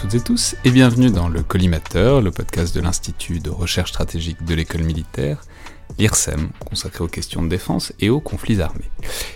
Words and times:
toutes 0.00 0.14
et 0.14 0.20
tous 0.20 0.56
et 0.64 0.70
bienvenue 0.70 1.10
dans 1.10 1.28
le 1.28 1.42
Collimateur, 1.42 2.22
le 2.22 2.30
podcast 2.30 2.74
de 2.74 2.80
l'Institut 2.80 3.38
de 3.38 3.50
recherche 3.50 3.90
stratégique 3.90 4.42
de 4.46 4.54
l'école 4.54 4.82
militaire 4.82 5.42
l'IRSEM, 5.98 6.50
consacré 6.58 7.04
aux 7.04 7.08
questions 7.08 7.42
de 7.42 7.48
défense 7.48 7.92
et 8.00 8.08
aux 8.08 8.20
conflits 8.20 8.62
armés. 8.62 8.88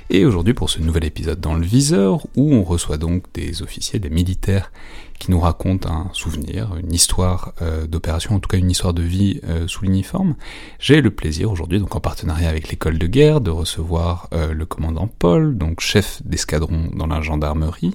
Et 0.09 0.25
aujourd'hui 0.25 0.55
pour 0.55 0.71
ce 0.71 0.81
nouvel 0.81 1.05
épisode 1.05 1.39
dans 1.39 1.55
le 1.55 1.67
viseur, 1.67 2.27
où 2.35 2.55
on 2.55 2.63
reçoit 2.63 2.97
donc 2.97 3.25
des 3.35 3.61
officiers, 3.61 3.99
des 3.99 4.09
militaires, 4.09 4.73
qui 5.19 5.31
nous 5.31 5.41
racontent 5.41 5.91
un 5.91 6.09
souvenir, 6.15 6.77
une 6.77 6.95
histoire 6.95 7.53
euh, 7.61 7.87
d'opération, 7.87 8.35
en 8.35 8.41
tout 8.41 8.49
cas 8.49 8.57
une 8.57 8.71
histoire 8.71 8.95
de 8.95 9.03
vie 9.03 9.41
euh, 9.45 9.69
sous 9.69 9.85
l'uniforme, 9.85 10.35
j'ai 10.79 11.03
le 11.03 11.11
plaisir 11.11 11.51
aujourd'hui, 11.51 11.79
donc 11.79 11.95
en 11.95 12.01
partenariat 12.01 12.49
avec 12.49 12.71
l'école 12.71 12.99
de 12.99 13.07
guerre, 13.07 13.43
de 13.43 13.51
recevoir 13.51 14.31
euh, 14.33 14.55
le 14.55 14.65
commandant 14.65 15.09
Paul, 15.09 15.59
donc 15.59 15.81
chef 15.81 16.23
d'escadron 16.25 16.89
dans 16.95 17.07
la 17.07 17.21
gendarmerie, 17.21 17.95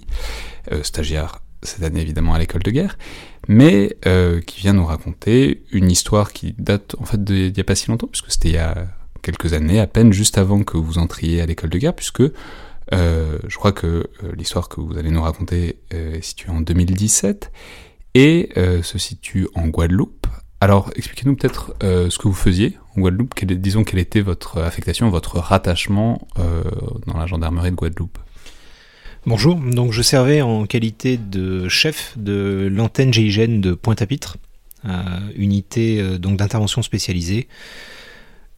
stagiaire 0.83 1.39
cette 1.63 1.83
année 1.83 2.01
évidemment 2.01 2.33
à 2.33 2.39
l'école 2.39 2.63
de 2.63 2.71
guerre, 2.71 2.97
mais 3.47 3.97
euh, 4.05 4.41
qui 4.41 4.61
vient 4.61 4.73
nous 4.73 4.85
raconter 4.85 5.63
une 5.71 5.91
histoire 5.91 6.31
qui 6.31 6.55
date 6.57 6.95
en 6.99 7.05
fait 7.05 7.23
d'il 7.23 7.51
n'y 7.53 7.59
a 7.59 7.63
pas 7.63 7.75
si 7.75 7.89
longtemps, 7.89 8.07
puisque 8.07 8.31
c'était 8.31 8.49
il 8.49 8.55
y 8.55 8.59
a 8.59 8.87
quelques 9.21 9.53
années, 9.53 9.79
à 9.79 9.87
peine 9.87 10.13
juste 10.13 10.37
avant 10.37 10.63
que 10.63 10.77
vous 10.77 10.97
entriez 10.97 11.41
à 11.41 11.45
l'école 11.45 11.69
de 11.69 11.77
guerre, 11.77 11.95
puisque 11.95 12.21
euh, 12.21 13.39
je 13.47 13.55
crois 13.57 13.71
que 13.71 13.87
euh, 13.87 14.31
l'histoire 14.35 14.69
que 14.69 14.79
vous 14.79 14.97
allez 14.97 15.11
nous 15.11 15.21
raconter 15.21 15.79
est 15.91 16.21
située 16.21 16.51
en 16.51 16.61
2017 16.61 17.51
et 18.15 18.49
se 18.81 18.97
situe 18.97 19.47
en 19.53 19.67
Guadeloupe. 19.67 20.25
Alors, 20.61 20.89
expliquez-nous 20.95 21.35
peut-être 21.35 21.75
ce 21.81 22.17
que 22.17 22.27
vous 22.27 22.33
faisiez 22.33 22.77
en 22.97 23.01
Guadeloupe, 23.01 23.45
disons 23.45 23.83
quelle 23.83 23.99
était 23.99 24.21
votre 24.21 24.59
affectation, 24.59 25.09
votre 25.09 25.37
rattachement 25.37 26.27
dans 26.35 27.17
la 27.17 27.27
gendarmerie 27.27 27.69
de 27.69 27.75
Guadeloupe? 27.75 28.17
Bonjour, 29.25 29.57
donc 29.57 29.91
je 29.91 30.01
servais 30.01 30.41
en 30.41 30.65
qualité 30.65 31.17
de 31.17 31.67
chef 31.67 32.17
de 32.17 32.69
l'antenne 32.71 33.13
GIGN 33.13 33.59
de 33.59 33.73
Pointe-à-Pitre, 33.73 34.37
euh, 34.85 35.19
unité 35.35 35.99
euh, 35.99 36.17
donc 36.17 36.37
d'intervention 36.37 36.81
spécialisée. 36.81 37.49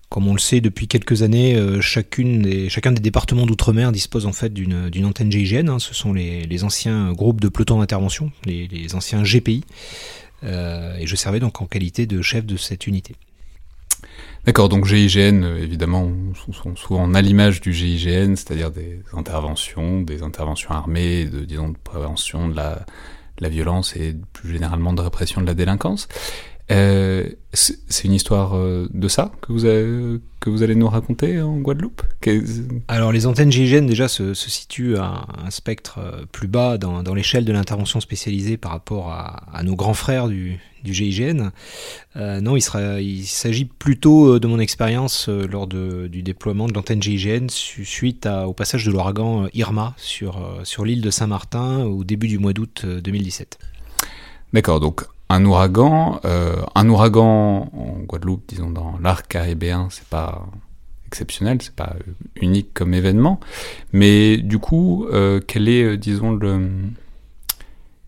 Comme 0.09 0.27
on 0.27 0.33
le 0.33 0.39
sait 0.39 0.61
depuis 0.61 0.87
quelques 0.87 1.23
années, 1.23 1.55
euh, 1.55 1.81
chacun 1.81 2.91
des 2.91 3.01
départements 3.01 3.47
d'outre-mer 3.47 3.91
dispose 3.91 4.27
en 4.27 4.33
fait 4.33 4.53
d'une 4.53 5.05
antenne 5.05 5.31
GIGN. 5.31 5.67
Hein. 5.67 5.79
ce 5.79 5.95
sont 5.95 6.13
les, 6.13 6.63
anciens 6.63 7.11
groupes 7.11 7.41
de 7.41 7.49
peloton 7.49 7.79
d'intervention, 7.79 8.31
les, 8.45 8.67
les, 8.67 8.93
anciens 8.93 9.23
GPI. 9.23 9.63
et 10.43 11.07
je 11.07 11.15
servais 11.15 11.39
donc 11.39 11.59
en 11.61 11.65
qualité 11.65 12.05
de 12.05 12.21
chef 12.21 12.45
de 12.45 12.55
cette 12.55 12.85
unité. 12.85 13.15
D'accord, 14.45 14.69
donc 14.69 14.85
GIGN, 14.85 15.43
euh, 15.43 15.61
évidemment, 15.61 16.11
sont 16.51 16.75
souvent 16.75 17.13
à 17.13 17.21
l'image 17.21 17.61
du 17.61 17.73
GIGN, 17.73 18.35
c'est-à-dire 18.35 18.71
des 18.71 19.03
interventions, 19.13 20.01
des 20.01 20.23
interventions 20.23 20.71
armées, 20.71 21.25
de, 21.25 21.45
disons, 21.45 21.69
de 21.69 21.77
prévention 21.77 22.47
de 22.47 22.55
la, 22.55 22.75
de 23.37 23.43
la 23.43 23.49
violence 23.49 23.95
et 23.95 24.15
plus 24.33 24.51
généralement 24.51 24.93
de 24.93 25.01
répression 25.01 25.41
de 25.41 25.45
la 25.45 25.53
délinquance. 25.53 26.07
Euh, 26.71 27.29
c'est 27.53 28.05
une 28.05 28.13
histoire 28.13 28.55
euh, 28.55 28.87
de 28.93 29.07
ça 29.09 29.31
que 29.41 29.51
vous, 29.51 29.65
avez, 29.65 30.19
que 30.39 30.49
vous 30.49 30.63
allez 30.63 30.75
nous 30.75 30.87
raconter 30.87 31.41
en 31.41 31.57
Guadeloupe? 31.57 32.01
Alors 32.87 33.11
les 33.11 33.27
antennes 33.27 33.51
GIGN 33.51 33.85
déjà 33.85 34.07
se, 34.07 34.33
se 34.33 34.49
situent 34.49 34.95
à 34.95 35.25
un 35.45 35.49
spectre 35.49 35.99
euh, 35.99 36.25
plus 36.31 36.47
bas 36.47 36.77
dans, 36.77 37.03
dans 37.03 37.13
l'échelle 37.13 37.43
de 37.43 37.51
l'intervention 37.51 37.99
spécialisée 37.99 38.55
par 38.55 38.71
rapport 38.71 39.11
à, 39.11 39.43
à, 39.53 39.63
nos 39.63 39.75
grands 39.75 39.93
frères 39.93 40.29
du, 40.29 40.59
du 40.85 40.93
GIGN. 40.93 41.49
Euh, 42.15 42.39
non, 42.39 42.55
il, 42.55 42.61
sera, 42.61 43.01
il 43.01 43.25
s'agit 43.25 43.65
plutôt 43.65 44.39
de 44.39 44.47
mon 44.47 44.59
expérience 44.59 45.27
lors 45.27 45.67
de, 45.67 46.07
du 46.07 46.23
déploiement 46.23 46.67
de 46.67 46.73
l'antenne 46.73 47.03
GIGN 47.03 47.47
suite 47.49 48.25
à, 48.25 48.47
au 48.47 48.53
passage 48.53 48.85
de 48.85 48.91
l'ouragan 48.91 49.47
Irma 49.53 49.93
sur, 49.97 50.39
sur 50.63 50.85
l'île 50.85 51.01
de 51.01 51.09
Saint-Martin 51.09 51.83
au 51.83 52.05
début 52.05 52.29
du 52.29 52.39
mois 52.39 52.53
d'août 52.53 52.85
2017. 52.85 53.59
D'accord, 54.53 54.79
donc 54.79 55.05
un 55.31 55.45
ouragan, 55.45 56.19
euh, 56.25 56.61
un 56.75 56.89
ouragan 56.89 57.69
en 57.73 57.99
Guadeloupe, 58.05 58.43
disons 58.49 58.69
dans 58.69 58.97
l'arc 59.01 59.27
caribéen, 59.27 59.87
c'est 59.89 60.07
pas 60.07 60.45
exceptionnel, 61.07 61.61
c'est 61.61 61.75
pas 61.75 61.95
unique 62.35 62.73
comme 62.73 62.93
événement, 62.93 63.39
mais 63.93 64.37
du 64.37 64.59
coup, 64.59 65.05
euh, 65.11 65.39
quelle 65.39 65.69
est, 65.69 65.83
euh, 65.83 65.97
disons 65.97 66.31
le, 66.31 66.69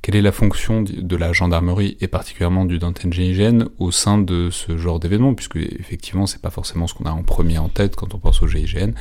quelle 0.02 0.18
est 0.18 0.22
la 0.22 0.34
fonction 0.34 0.82
de 0.82 1.16
la 1.16 1.32
gendarmerie 1.32 1.96
et 2.02 2.10
particulièrement 2.10 2.66
du 2.66 2.78
Danten 2.78 3.14
GIGN 3.14 3.70
au 3.80 3.92
sein 3.92 4.18
de 4.18 4.50
ce 4.50 4.78
genre 4.78 5.00
d'événement, 5.00 5.34
puisque 5.34 5.56
effectivement 5.56 6.28
c'est 6.28 6.42
pas 6.42 6.50
forcément 6.50 6.88
ce 6.88 6.94
qu'on 6.94 7.06
a 7.06 7.12
en 7.12 7.24
premier 7.24 7.58
en 7.58 7.70
tête 7.70 7.96
quand 7.96 8.14
on 8.14 8.20
pense 8.20 8.42
au 8.42 8.48
GIGN, 8.48 8.92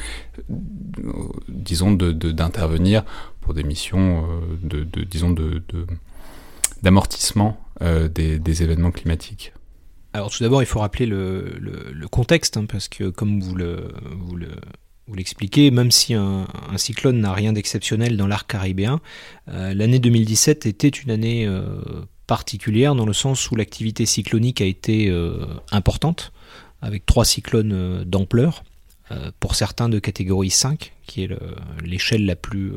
disons 1.48 1.90
de 1.90 2.12
d'intervenir 2.12 3.04
pour 3.40 3.52
des 3.52 3.64
missions 3.64 4.24
de, 4.62 4.84
de 4.84 5.02
disons 5.02 5.30
de 5.30 5.60
d'amortissement 6.82 7.58
euh, 7.80 8.08
des, 8.08 8.62
événements 8.62 8.90
climatiques 8.90 9.52
Alors 10.12 10.30
tout 10.30 10.42
d'abord, 10.42 10.62
il 10.62 10.66
faut 10.66 10.80
rappeler 10.80 11.06
le, 11.06 12.06
contexte, 12.10 12.56
hein, 12.56 12.66
parce 12.66 12.88
que 12.88 13.08
comme 13.08 13.40
vous 13.40 13.54
le, 13.54 13.92
vous 14.12 14.36
le 14.36 14.48
vous 15.08 15.14
l'expliquez, 15.14 15.72
même 15.72 15.90
si 15.90 16.14
un, 16.14 16.46
cyclone 16.76 17.18
n'a 17.18 17.32
rien 17.32 17.52
d'exceptionnel 17.52 18.16
dans 18.16 18.28
l'arc 18.28 18.48
caribéen, 18.48 19.00
euh, 19.48 19.74
l'année 19.74 19.98
2017 19.98 20.64
était 20.64 20.88
une 20.88 21.10
année 21.10 21.44
euh, 21.44 21.80
particulière 22.28 22.94
dans 22.94 23.04
le 23.04 23.12
sens 23.12 23.50
où 23.50 23.56
l'activité 23.56 24.06
cyclonique 24.06 24.60
a 24.60 24.64
été 24.64 25.12
importante, 25.72 26.32
avec 26.80 27.04
trois 27.04 27.24
cyclones 27.24 28.04
d'ampleur, 28.04 28.62
pour 29.40 29.56
certains 29.56 29.90
de 29.90 29.98
catégorie 29.98 30.50
5, 30.50 30.94
qui 31.06 31.24
est 31.24 31.30
l'échelle 31.84 32.24
la 32.24 32.36
plus, 32.36 32.72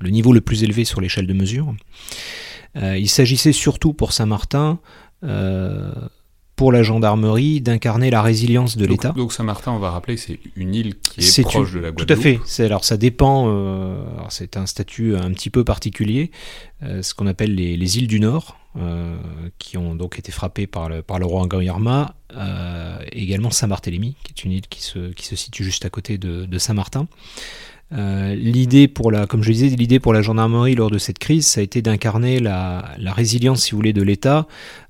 le 0.00 0.10
niveau 0.10 0.32
le 0.32 0.42
plus 0.42 0.64
élevé 0.64 0.84
sur 0.84 1.00
l'échelle 1.00 1.26
de 1.26 1.32
mesure. 1.32 1.72
Euh, 2.76 2.98
il 2.98 3.08
s'agissait 3.08 3.52
surtout 3.52 3.92
pour 3.92 4.12
Saint-Martin, 4.12 4.78
euh, 5.22 5.92
pour 6.56 6.72
la 6.72 6.82
gendarmerie, 6.82 7.60
d'incarner 7.60 8.10
la 8.10 8.22
résilience 8.22 8.76
de 8.76 8.86
l'État. 8.86 9.12
Donc 9.12 9.32
Saint-Martin, 9.32 9.72
on 9.72 9.78
va 9.78 9.90
rappeler, 9.90 10.16
c'est 10.16 10.38
une 10.56 10.74
île 10.74 10.94
qui 10.96 11.20
est, 11.20 11.42
proche 11.42 11.72
de 11.72 11.80
la 11.80 11.90
Guadeloupe. 11.90 12.06
Tout 12.06 12.12
à 12.12 12.16
fait. 12.16 12.64
Alors 12.64 12.84
ça 12.84 12.96
dépend. 12.96 13.46
Euh, 13.48 14.04
c'est 14.28 14.56
un 14.56 14.66
statut 14.66 15.16
un 15.16 15.32
petit 15.32 15.50
peu 15.50 15.64
particulier, 15.64 16.30
ce 16.82 17.14
qu'on 17.14 17.26
appelle 17.26 17.54
les, 17.54 17.98
îles 17.98 18.06
du 18.06 18.20
Nord, 18.20 18.58
qui 19.58 19.76
ont 19.78 19.94
donc 19.94 20.18
été 20.18 20.32
frappées 20.32 20.66
par 20.66 20.88
le, 20.88 21.02
par 21.02 21.18
le 21.18 21.26
roi 21.26 21.46
Irma. 21.62 22.14
également 23.12 23.50
Saint-Barthélemy, 23.50 24.16
qui 24.22 24.32
est 24.36 24.44
une 24.44 24.52
île 24.52 24.68
qui 24.68 24.82
se, 24.82 25.12
qui 25.12 25.26
se 25.26 25.36
situe 25.36 25.64
juste 25.64 25.84
à 25.84 25.90
côté 25.90 26.18
de, 26.18 26.44
de 26.44 26.58
Saint-Martin. 26.58 27.08
Euh, 27.92 28.34
l'idée 28.34 28.88
pour 28.88 29.10
la, 29.10 29.26
comme 29.26 29.42
je 29.42 29.52
disais, 29.52 29.68
l'idée 29.68 30.00
pour 30.00 30.12
la 30.12 30.22
gendarmerie 30.22 30.74
lors 30.74 30.90
de 30.90 30.98
cette 30.98 31.18
crise, 31.18 31.46
ça 31.46 31.60
a 31.60 31.62
été 31.62 31.82
d'incarner 31.82 32.40
la, 32.40 32.96
résilience, 32.98 33.64
si 33.64 33.72
vous 33.72 33.78
voulez, 33.78 33.92
de 33.92 34.02
l'État 34.02 34.46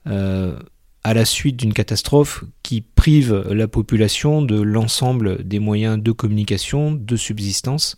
euh, 0.07 0.59
à 1.03 1.13
la 1.13 1.25
suite 1.25 1.57
d'une 1.57 1.75
catastrophe 1.75 2.45
qui 2.63 2.81
prive 2.81 3.47
la 3.51 3.69
population 3.69 4.41
de 4.41 4.61
l'ensemble 4.61 5.45
des 5.45 5.59
moyens 5.59 6.03
de 6.03 6.13
communication, 6.13 6.93
de 6.93 7.17
subsistance. 7.17 7.97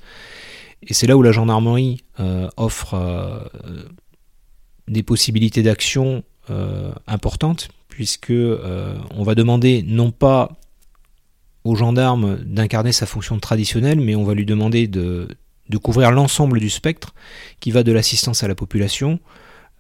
Et 0.82 0.92
c'est 0.92 1.06
là 1.06 1.16
où 1.16 1.22
la 1.22 1.32
gendarmerie 1.32 1.98
euh, 2.18 2.48
offre 2.56 3.50
des 4.88 5.02
possibilités 5.02 5.62
d'action 5.62 6.22
importantes, 7.08 7.68
puisque 7.88 8.32
on 8.32 9.22
va 9.24 9.34
demander 9.34 9.84
non 9.86 10.12
pas 10.12 10.56
aux 11.66 11.74
gendarmes 11.74 12.38
d'incarner 12.44 12.92
sa 12.92 13.06
fonction 13.06 13.38
traditionnelle, 13.38 14.00
mais 14.00 14.14
on 14.14 14.24
va 14.24 14.34
lui 14.34 14.46
demander 14.46 14.88
de, 14.88 15.28
de 15.68 15.78
couvrir 15.78 16.10
l'ensemble 16.10 16.60
du 16.60 16.70
spectre 16.70 17.14
qui 17.60 17.70
va 17.70 17.82
de 17.82 17.92
l'assistance 17.92 18.42
à 18.42 18.48
la 18.48 18.54
population, 18.54 19.18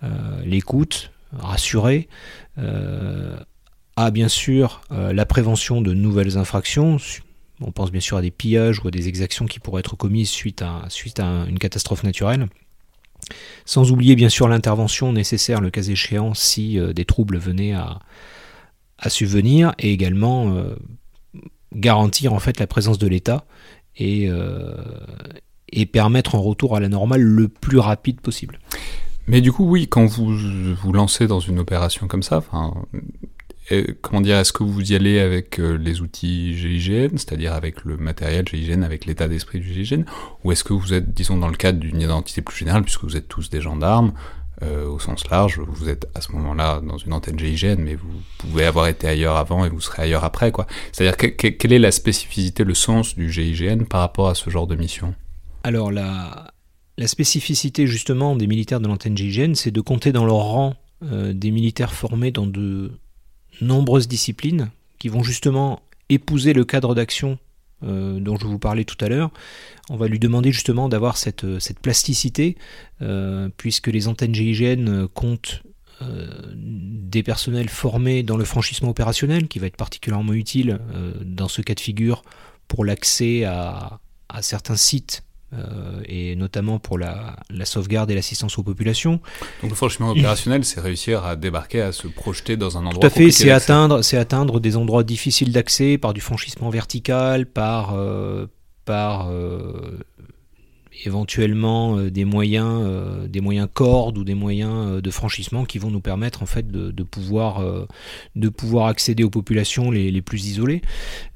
euh, 0.02 0.42
l'écoute, 0.44 1.12
rassurer, 1.32 2.08
euh, 2.58 3.36
à 3.96 4.10
bien 4.10 4.28
sûr 4.28 4.82
euh, 4.92 5.12
la 5.12 5.26
prévention 5.26 5.80
de 5.80 5.92
nouvelles 5.94 6.36
infractions. 6.36 6.98
On 7.60 7.72
pense 7.72 7.90
bien 7.90 8.00
sûr 8.00 8.16
à 8.16 8.22
des 8.22 8.30
pillages 8.30 8.80
ou 8.84 8.88
à 8.88 8.90
des 8.90 9.08
exactions 9.08 9.46
qui 9.46 9.60
pourraient 9.60 9.80
être 9.80 9.96
commises 9.96 10.28
suite 10.28 10.62
à, 10.62 10.84
suite 10.88 11.20
à 11.20 11.46
une 11.48 11.58
catastrophe 11.58 12.04
naturelle. 12.04 12.48
Sans 13.64 13.90
oublier 13.90 14.14
bien 14.14 14.28
sûr 14.28 14.46
l'intervention 14.46 15.12
nécessaire, 15.12 15.60
le 15.60 15.70
cas 15.70 15.82
échéant, 15.82 16.34
si 16.34 16.78
des 16.94 17.04
troubles 17.04 17.38
venaient 17.38 17.72
à, 17.72 17.98
à 18.98 19.08
subvenir, 19.08 19.74
et 19.78 19.90
également 19.92 20.54
garantir 21.76 22.32
en 22.32 22.40
fait 22.40 22.58
la 22.58 22.66
présence 22.66 22.98
de 22.98 23.06
l'État 23.06 23.44
et, 23.96 24.28
et 25.70 25.86
permettre 25.86 26.34
un 26.34 26.38
retour 26.38 26.76
à 26.76 26.80
la 26.80 26.88
normale 26.88 27.22
le 27.22 27.48
plus 27.48 27.78
rapide 27.78 28.20
possible. 28.20 28.58
Mais 29.26 29.40
du 29.40 29.52
coup, 29.52 29.68
oui, 29.68 29.88
quand 29.88 30.06
vous 30.06 30.36
vous 30.74 30.92
lancez 30.92 31.26
dans 31.26 31.40
une 31.40 31.58
opération 31.58 32.06
comme 32.06 32.22
ça, 32.22 32.42
euh, 33.72 33.84
comment 34.00 34.20
dire, 34.20 34.38
est-ce 34.38 34.52
que 34.52 34.62
vous 34.62 34.92
y 34.92 34.94
allez 34.94 35.18
avec 35.18 35.58
euh, 35.58 35.76
les 35.76 36.00
outils 36.00 36.56
GIGN, 36.56 37.16
c'est-à-dire 37.16 37.52
avec 37.52 37.84
le 37.84 37.96
matériel 37.96 38.46
GIGN, 38.46 38.82
avec 38.82 39.06
l'état 39.06 39.26
d'esprit 39.26 39.58
du 39.58 39.72
GIGN, 39.72 40.04
ou 40.44 40.52
est-ce 40.52 40.62
que 40.62 40.72
vous 40.72 40.94
êtes, 40.94 41.12
disons, 41.12 41.36
dans 41.36 41.48
le 41.48 41.56
cadre 41.56 41.80
d'une 41.80 42.00
identité 42.00 42.42
plus 42.42 42.56
générale, 42.56 42.84
puisque 42.84 43.02
vous 43.02 43.16
êtes 43.16 43.26
tous 43.26 43.50
des 43.50 43.60
gendarmes, 43.60 44.12
euh, 44.62 44.86
au 44.88 44.98
sens 44.98 45.28
large, 45.28 45.60
vous 45.66 45.88
êtes 45.88 46.06
à 46.14 46.20
ce 46.20 46.32
moment-là 46.32 46.80
dans 46.80 46.96
une 46.96 47.12
antenne 47.12 47.38
GIGN, 47.38 47.76
mais 47.78 47.94
vous 47.94 48.22
pouvez 48.38 48.64
avoir 48.64 48.86
été 48.86 49.06
ailleurs 49.06 49.36
avant 49.36 49.64
et 49.64 49.68
vous 49.68 49.80
serez 49.80 50.04
ailleurs 50.04 50.24
après. 50.24 50.52
C'est-à-dire, 50.92 51.16
quelle 51.36 51.72
est 51.72 51.78
la 51.78 51.90
spécificité, 51.90 52.64
le 52.64 52.74
sens 52.74 53.14
du 53.14 53.30
GIGN 53.30 53.84
par 53.84 54.00
rapport 54.00 54.28
à 54.28 54.34
ce 54.34 54.48
genre 54.48 54.66
de 54.66 54.74
mission? 54.74 55.14
Alors, 55.62 55.92
la, 55.92 56.52
la 56.96 57.06
spécificité 57.06 57.86
justement 57.86 58.36
des 58.36 58.46
militaires 58.46 58.80
de 58.80 58.88
l'antenne 58.88 59.16
GIGN, 59.16 59.54
c'est 59.54 59.70
de 59.70 59.80
compter 59.80 60.12
dans 60.12 60.24
leur 60.24 60.36
rang 60.36 60.74
euh, 61.04 61.34
des 61.34 61.50
militaires 61.50 61.92
formés 61.92 62.30
dans 62.30 62.46
de 62.46 62.92
nombreuses 63.60 64.08
disciplines 64.08 64.70
qui 64.98 65.08
vont 65.08 65.22
justement 65.22 65.82
épouser 66.08 66.54
le 66.54 66.64
cadre 66.64 66.94
d'action 66.94 67.38
euh, 67.82 68.20
dont 68.20 68.36
je 68.36 68.46
vous 68.46 68.58
parlais 68.58 68.84
tout 68.84 69.02
à 69.04 69.08
l'heure. 69.08 69.30
On 69.90 69.96
va 69.96 70.08
lui 70.08 70.18
demander 70.18 70.52
justement 70.52 70.88
d'avoir 70.88 71.16
cette, 71.16 71.44
euh, 71.44 71.58
plasticité, 71.82 72.56
puisque 73.56 73.88
les 73.88 74.08
antennes 74.08 74.34
GIGN 74.34 75.06
comptent 75.08 75.62
des 76.54 77.22
personnels 77.22 77.68
formés 77.68 78.22
dans 78.22 78.36
le 78.36 78.44
franchissement 78.44 78.90
opérationnel, 78.90 79.48
qui 79.48 79.58
va 79.58 79.66
être 79.66 79.76
particulièrement 79.76 80.32
utile 80.32 80.78
dans 81.22 81.48
ce 81.48 81.62
cas 81.62 81.74
de 81.74 81.80
figure 81.80 82.22
pour 82.68 82.84
l'accès 82.84 83.44
à 83.44 83.98
certains 84.40 84.76
sites 84.76 85.25
euh, 85.52 86.00
et 86.06 86.34
notamment 86.34 86.80
pour 86.80 86.98
la, 86.98 87.36
sauvegarde 87.64 88.10
et 88.10 88.16
l'assistance 88.16 88.58
aux 88.58 88.64
populations. 88.64 89.20
Donc 89.62 89.70
le 89.70 89.76
franchissement 89.76 90.10
opérationnel, 90.10 90.64
c'est 90.64 90.80
réussir 90.80 91.24
à 91.24 91.36
débarquer, 91.36 91.82
à 91.82 91.92
se 91.92 92.08
projeter 92.08 92.56
dans 92.56 92.76
un 92.76 92.84
endroit. 92.84 93.00
Tout 93.00 93.06
à 93.06 93.10
fait, 93.10 93.30
c'est 93.30 93.50
atteindre, 93.50 94.02
c'est 94.02 94.16
atteindre 94.16 94.58
des 94.58 94.76
endroits 94.76 95.04
difficiles 95.04 95.52
d'accès 95.52 95.98
par 95.98 96.14
du 96.14 96.20
franchissement 96.20 96.68
vertical, 96.68 97.46
par, 97.46 97.94
euh, 97.94 98.46
par 98.84 99.28
euh, 99.30 100.00
éventuellement 101.04 101.98
euh, 101.98 102.10
des 102.10 102.24
moyens, 102.24 102.82
euh, 102.84 103.28
des 103.28 103.40
moyens 103.40 103.68
cordes 103.72 104.18
ou 104.18 104.24
des 104.24 104.34
moyens 104.34 104.72
euh, 104.74 105.00
de 105.00 105.10
franchissement 105.10 105.64
qui 105.64 105.78
vont 105.78 105.90
nous 105.90 106.00
permettre 106.00 106.42
en 106.42 106.46
fait 106.46 106.70
de, 106.70 107.02
pouvoir, 107.02 107.86
de 108.34 108.48
pouvoir 108.48 108.86
accéder 108.86 109.24
aux 109.24 109.30
populations 109.30 109.90
les, 109.90 110.22
plus 110.22 110.46
isolées. 110.46 110.82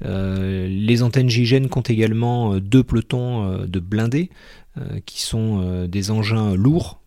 les 0.01 1.03
antennes 1.03 1.29
GIGN 1.29 1.67
comptent 1.67 1.89
également 1.89 2.57
deux 2.57 2.83
pelotons 2.83 3.65
de 3.65 3.79
blindés 3.79 4.29
qui 5.05 5.21
sont 5.21 5.85
des 5.87 6.11
engins 6.11 6.55
lourds 6.55 6.99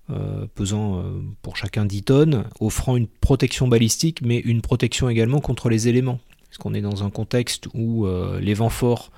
pesant 0.55 1.05
pour 1.43 1.57
chacun 1.57 1.85
10 1.85 2.03
tonnes, 2.03 2.45
offrant 2.61 2.97
une 2.97 3.07
protection 3.07 3.69
balistique, 3.69 4.21
mais 4.23 4.39
une 4.39 4.61
protection 4.61 5.09
également 5.09 5.41
contre 5.41 5.69
les 5.69 5.89
éléments. 5.89 6.21
Parce 6.49 6.59
qu'on 6.59 6.75
est 6.75 6.83
dans 6.83 7.05
un 7.05 7.11
contexte 7.11 7.69
où 7.75 8.07
les 8.41 8.55
vents 8.55 8.71
forts 8.71 9.11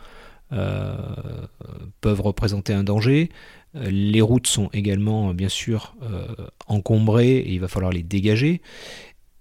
peuvent 0.51 2.21
représenter 2.21 2.73
un 2.73 2.85
danger. 2.85 3.31
Euh, 3.77 3.91
les 3.91 4.21
routes 4.21 4.47
sont 4.47 4.69
également, 4.73 5.35
bien 5.35 5.49
sûr, 5.49 5.95
euh, 6.03 6.27
encombrées 6.67 7.37
et 7.37 7.53
il 7.53 7.61
va 7.61 7.69
falloir 7.69 7.93
les 7.93 8.03
dégager. 8.03 8.61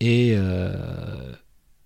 Et 0.01 0.35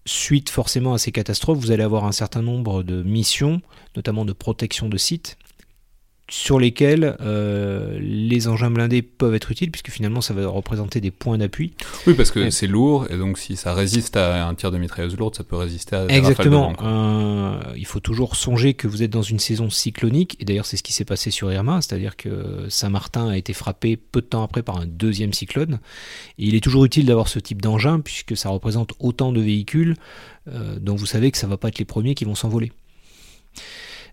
suite 0.06 0.50
forcément 0.50 0.94
à 0.94 0.98
ces 0.98 1.12
catastrophes, 1.12 1.60
vous 1.60 1.71
allez 1.71 1.83
avoir 1.83 2.06
un 2.06 2.12
certain 2.12 2.42
nombre 2.42 2.81
de 2.81 3.04
missions, 3.04 3.62
notamment 3.95 4.25
de 4.25 4.33
protection 4.33 4.89
de 4.89 4.98
sites, 4.98 5.38
sur 6.30 6.60
lesquels 6.60 7.18
euh, 7.22 7.98
les 8.00 8.48
engins 8.48 8.70
blindés 8.72 9.02
peuvent 9.02 9.36
être 9.36 9.52
utiles, 9.52 9.72
puisque 9.72 9.90
finalement 9.90 10.22
ça 10.22 10.34
va 10.34 10.48
représenter 10.48 11.02
des 11.02 11.12
points 11.12 11.38
d'appui. 11.38 11.74
Oui, 12.08 12.14
parce 12.14 12.31
que 12.31 12.50
c'est 12.50 12.68
lourd, 12.68 13.08
et 13.10 13.18
donc 13.18 13.38
si 13.38 13.56
ça 13.56 13.74
résiste 13.74 14.16
à 14.16 14.48
un 14.48 14.56
tir 14.56 14.72
de 14.72 14.78
mitrailleuse 14.78 15.18
lourde, 15.18 15.36
ça 15.36 15.44
peut 15.44 15.56
résister 15.56 15.96
à 15.96 16.06
des 16.06 16.14
Exactement. 16.14 16.74
Euh, 16.81 17.60
il 17.76 17.86
faut 17.86 18.00
toujours 18.00 18.36
songer 18.36 18.74
que 18.74 18.88
vous 18.88 19.04
êtes 19.04 19.12
dans 19.12 19.22
une 19.22 19.40
saison 19.40 19.70
cyclonique, 19.70 20.38
et 20.40 20.46
d'ailleurs 20.46 20.66
c'est 20.66 20.78
ce 20.78 20.84
qui 20.84 20.94
s'est 20.94 21.06
passé 21.06 21.31
sur 21.31 21.52
Irma, 21.52 21.81
c'est-à-dire 21.81 22.16
que 22.16 22.66
Saint-Martin 22.70 23.30
a 23.30 23.38
été 23.38 23.54
frappé 23.54 23.98
peu 23.98 24.22
de 24.22 24.28
temps 24.28 24.44
après 24.44 24.62
par 24.62 24.78
un 24.78 24.86
deuxième 24.86 25.34
cyclone. 25.34 25.80
Et 26.38 26.46
il 26.46 26.56
est 26.56 26.64
toujours 26.64 26.86
utile 26.86 27.06
d'avoir 27.06 27.28
ce 27.28 27.40
type 27.40 27.62
d'engin, 27.62 28.00
puisque 28.00 28.38
ça 28.38 28.50
représente 28.50 28.94
autant 29.00 29.31
de 29.31 29.42
véhicules 29.42 29.96
euh, 30.48 30.78
dont 30.80 30.96
vous 30.96 31.06
savez 31.06 31.31
que 31.31 31.38
ça 31.38 31.48
ne 31.48 31.52
va 31.52 31.58
pas 31.58 31.70
être 31.70 31.80
les 31.80 31.86
premiers 31.86 32.16
qui 32.16 32.26
vont 32.26 32.36
s'envoler. 32.36 32.72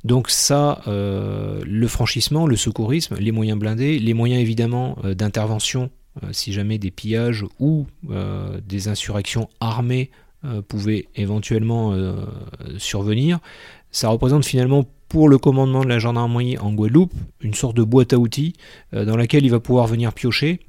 Donc 0.06 0.30
ça, 0.30 0.82
euh, 0.86 1.60
le 1.66 1.88
franchissement, 1.88 2.46
le 2.46 2.54
secourisme, 2.54 3.16
les 3.18 3.32
moyens 3.32 3.58
blindés, 3.58 3.98
les 3.98 4.14
moyens 4.14 4.40
évidemment 4.40 4.96
euh, 5.04 5.14
d'intervention 5.14 5.90
euh, 6.22 6.28
si 6.30 6.52
jamais 6.52 6.78
des 6.78 6.92
pillages 6.92 7.44
ou 7.58 7.86
des 8.64 8.88
insurrections 8.88 9.48
armées 9.58 10.10
pouvaient 10.68 11.08
éventuellement 11.16 11.92
survenir, 12.78 13.40
ça 13.90 14.08
représente 14.08 14.44
finalement 14.44 14.84
pour 15.08 15.28
le 15.28 15.38
commandement 15.38 15.82
de 15.82 15.88
la 15.88 15.98
gendarmerie 15.98 16.56
en 16.58 16.72
Guadeloupe 16.72 17.12
une 17.40 17.54
sorte 17.54 17.76
de 17.76 17.82
boîte 17.82 18.12
à 18.12 18.18
outils 18.18 18.54
dans 18.92 19.16
laquelle 19.16 19.44
il 19.44 19.50
va 19.50 19.58
pouvoir 19.58 19.88
venir 19.88 20.12
piocher 20.12 20.60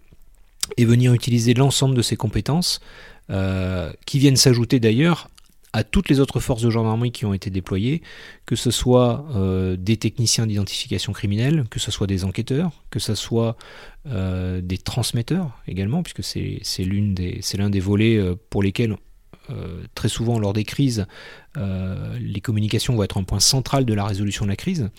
et 0.78 0.86
venir 0.86 1.14
utiliser 1.14 1.54
l'ensemble 1.54 1.96
de 1.96 2.02
ses 2.02 2.16
compétences 2.16 2.82
qui 4.06 4.20
viennent 4.20 4.36
s'ajouter 4.36 4.80
d'ailleurs 4.80 5.30
à 5.74 5.84
toutes 5.84 6.10
les 6.10 6.20
autres 6.20 6.40
forces 6.40 6.62
de 6.62 6.70
gendarmerie 6.70 7.12
qui 7.12 7.26
ont 7.26 7.34
été 7.34 7.50
déployées, 7.50 8.02
que 8.46 8.56
ce 8.56 8.72
soit 8.72 9.26
euh, 9.36 9.76
des 9.78 9.98
techniciens 9.98 10.48
d'identification 10.48 11.14
criminelle, 11.14 11.66
que 11.70 11.80
ce 11.80 11.92
soit 11.92 12.08
des 12.08 12.24
enquêteurs, 12.24 12.84
que 12.90 13.00
ce 13.00 13.16
soit 13.16 13.58
euh, 14.08 14.62
des 14.62 14.78
transmetteurs 14.78 15.52
également, 15.68 16.04
puisque 16.04 16.24
c'est 16.24 16.62
l'un 16.84 17.70
des, 17.70 17.80
volets 17.80 18.18
euh, 18.18 18.36
pour 18.50 18.64
lesquels 18.64 18.96
très 19.96 20.10
souvent 20.10 20.40
lors 20.40 20.54
des 20.54 20.64
crises, 20.64 21.08
les 21.56 22.42
communications 22.42 22.96
vont 22.96 23.04
être 23.04 23.18
un 23.18 23.24
point 23.24 23.40
central 23.40 23.86
de 23.86 23.94
la 23.94 24.06
résolution 24.06 24.46
de 24.46 24.50
la 24.50 24.56
crise. 24.56 24.90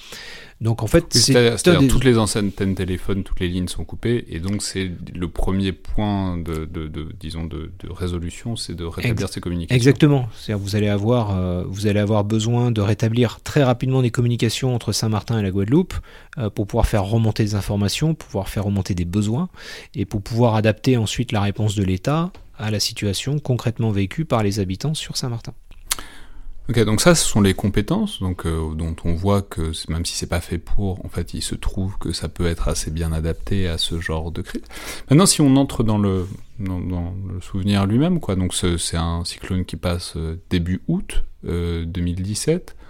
Donc 0.61 0.83
en 0.83 0.89
fait, 0.89 1.05
c'est 1.15 1.57
toutes 1.89 2.05
les 2.05 2.19
antennes 2.19 2.51
téléphone, 2.75 3.23
toutes 3.23 3.41
les 3.41 3.49
lignes 3.49 3.69
sont 3.69 3.85
coupées, 3.85 4.25
et 4.29 4.41
donc 4.41 4.63
c'est 4.63 4.91
le 5.15 5.29
premier 5.29 5.73
point 5.73 6.37
de, 6.37 6.69
disons 7.19 7.45
de, 7.45 7.71
résolution, 7.89 8.57
c'est 8.57 8.75
de 8.75 8.85
rétablir 8.85 9.29
ces 9.29 9.41
communications. 9.41 9.77
Exactement. 9.77 10.29
C'est-à-dire 10.37 10.63
vous 10.63 10.77
allez 10.77 10.89
avoir 10.89 11.37
euh, 11.37 11.65
vous 11.67 11.87
allez 11.87 12.01
avoir 12.01 12.25
besoin 12.25 12.71
de 12.71 12.81
rétablir 12.81 13.41
très 13.43 13.63
rapidement 13.63 14.03
des 14.03 14.11
communications 14.11 14.75
entre 14.75 14.93
Saint-Martin 14.93 15.39
et 15.39 15.43
la 15.43 15.51
Guadeloupe 15.51 15.95
euh, 16.39 16.51
pour 16.51 16.67
pouvoir 16.67 16.87
faire 16.87 17.05
remonter 17.05 17.45
des 17.45 17.55
informations, 17.55 18.15
pour 18.15 18.27
pouvoir 18.27 18.49
faire 18.49 18.65
remonter 18.65 18.95
des 18.95 19.05
besoins, 19.05 19.49
et 19.95 20.05
pour 20.05 20.23
pouvoir 20.23 20.57
adapter 20.57 20.97
ensuite 20.97 21.33
la 21.33 21.41
réponse 21.41 21.75
de 21.77 21.85
l'État 21.85 22.33
à 22.59 22.71
la 22.71 22.81
situation 22.81 23.39
concrètement 23.39 23.91
vécue 23.91 24.25
par 24.25 24.43
les 24.43 24.61
habitants 24.61 24.95
sur 24.95 25.17
Saint-Martin. 25.17 25.55
Ok, 26.71 26.85
donc 26.85 27.01
ça, 27.01 27.15
ce 27.15 27.27
sont 27.27 27.41
les 27.41 27.55
compétences, 27.55 28.21
donc 28.21 28.45
euh, 28.45 28.75
dont 28.75 28.95
on 29.05 29.15
voit 29.15 29.41
que 29.41 29.73
même 29.91 30.05
si 30.05 30.15
c'est 30.15 30.27
pas 30.27 30.43
fait 30.43 30.59
pour, 30.59 31.03
en 31.03 31.09
fait, 31.09 31.33
il 31.33 31.41
se 31.41 31.55
trouve 31.55 31.97
que 31.97 32.13
ça 32.13 32.29
peut 32.29 32.47
être 32.47 32.69
assez 32.69 32.91
bien 32.91 33.11
adapté 33.11 33.67
à 33.67 33.79
ce 33.79 33.99
genre 34.01 34.31
de 34.31 34.43
crise. 34.43 34.65
Maintenant, 35.09 35.25
si 35.25 35.41
on 35.41 35.57
entre 35.57 35.83
dans 35.83 35.97
le 35.97 36.27
souvenir 37.41 37.87
lui-même, 37.87 38.21
quoi, 38.21 38.37
donc 38.37 38.53
c'est 38.55 38.99
un 38.99 39.25
cyclone 39.25 39.65
qui 39.65 39.77
passe 39.77 40.13
euh, 40.17 40.37
début 40.51 40.83
août 40.89 41.25
2017. 41.43 42.77
Euh, 42.77 42.85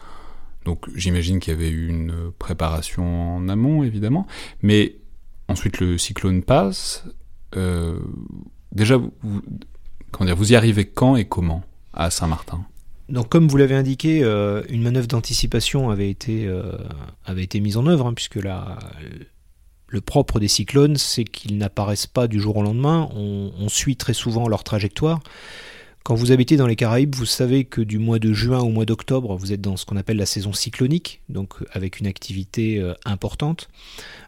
donc 0.65 0.87
j'imagine 0.97 1.39
qu'il 1.39 1.53
y 1.53 1.57
avait 1.57 1.71
eu 1.71 1.87
une 1.87 2.33
préparation 2.37 3.37
en 3.37 3.49
amont, 3.49 3.85
évidemment, 3.85 4.27
mais 4.61 4.97
ensuite 5.47 5.79
le 5.79 5.99
cyclone 5.99 6.43
passe. 6.43 7.05
Déjà, 8.73 8.97
vous, 8.97 9.43
comment 10.11 10.27
dire, 10.27 10.37
vous 10.37 10.53
y 10.53 10.57
arrivez 10.57 10.87
quand 10.87 11.17
et 11.17 11.25
comment 11.25 11.63
à 11.93 12.11
Saint-Martin? 12.11 12.65
Donc, 13.09 13.31
comme 13.31 13.49
vous 13.49 13.57
l'avez 13.57 13.75
indiqué, 13.75 14.23
euh, 14.23 14.63
une 14.69 14.83
manœuvre 14.83 15.07
d'anticipation 15.07 15.89
avait 15.89 16.11
été 16.11 16.47
euh, 16.47 16.73
avait 17.25 17.43
été 17.43 17.59
mise 17.61 17.79
en 17.79 17.87
œuvre, 17.87 18.07
hein, 18.07 18.15
puisque 18.15 18.37
le 18.37 20.01
propre 20.03 20.41
des 20.41 20.49
cyclones, 20.49 20.97
c'est 20.97 21.25
qu'ils 21.25 21.57
n'apparaissent 21.57 22.07
pas 22.07 22.29
du 22.29 22.39
jour 22.39 22.59
au 22.59 22.63
lendemain. 22.63 23.09
On, 23.15 23.69
suit 23.69 23.97
très 23.97 24.13
souvent 24.13 24.47
leur 24.47 24.63
trajectoire. 24.63 25.21
Quand 26.05 26.15
vous 26.15 26.33
habitez 26.33 26.57
dans 26.57 26.67
les 26.67 26.77
Caraïbes, 26.77 27.15
vous 27.15 27.27
savez 27.27 27.65
que 27.65 27.81
du 27.81 27.99
mois 27.99 28.19
de 28.19 28.33
juin 28.33 28.61
au 28.61 28.71
mois 28.71 28.85
d'octobre, 28.85 29.37
vous 29.37 29.53
êtes 29.53 29.61
dans 29.61 29.77
ce 29.77 29.87
qu'on 29.87 29.97
appelle 29.97 30.17
la 30.17 30.27
saison 30.27 30.53
cyclonique, 30.53 31.23
donc 31.29 31.55
avec 31.73 32.01
une 32.01 32.07
activité 32.07 32.83
importante. 33.05 33.69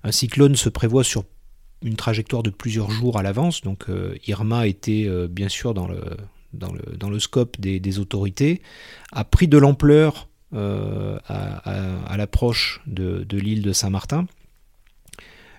Un 0.05 0.13
cyclone 0.13 0.57
se 0.57 0.69
prévoit 0.69 1.05
sur 1.05 1.25
une 1.83 1.97
trajectoire 1.97 2.43
de 2.43 2.51
plusieurs 2.51 2.91
jours 2.91 3.19
à 3.19 3.23
l'avance, 3.23 3.63
donc 3.63 3.87
Irma 4.27 4.67
était 4.67 5.09
bien 5.29 5.49
sûr 5.49 5.73
dans 5.73 5.89
le, 5.89 7.19
scope 7.19 7.59
des, 7.61 7.99
autorités, 7.99 8.61
a 9.13 9.25
pris 9.25 9.49
de 9.49 9.57
l'ampleur 9.57 10.29
à, 10.53 11.17
à, 11.27 12.17
l'approche 12.17 12.83
de, 12.87 13.25
l'île 13.33 13.63
de 13.63 13.73
Saint-Martin. 13.73 14.27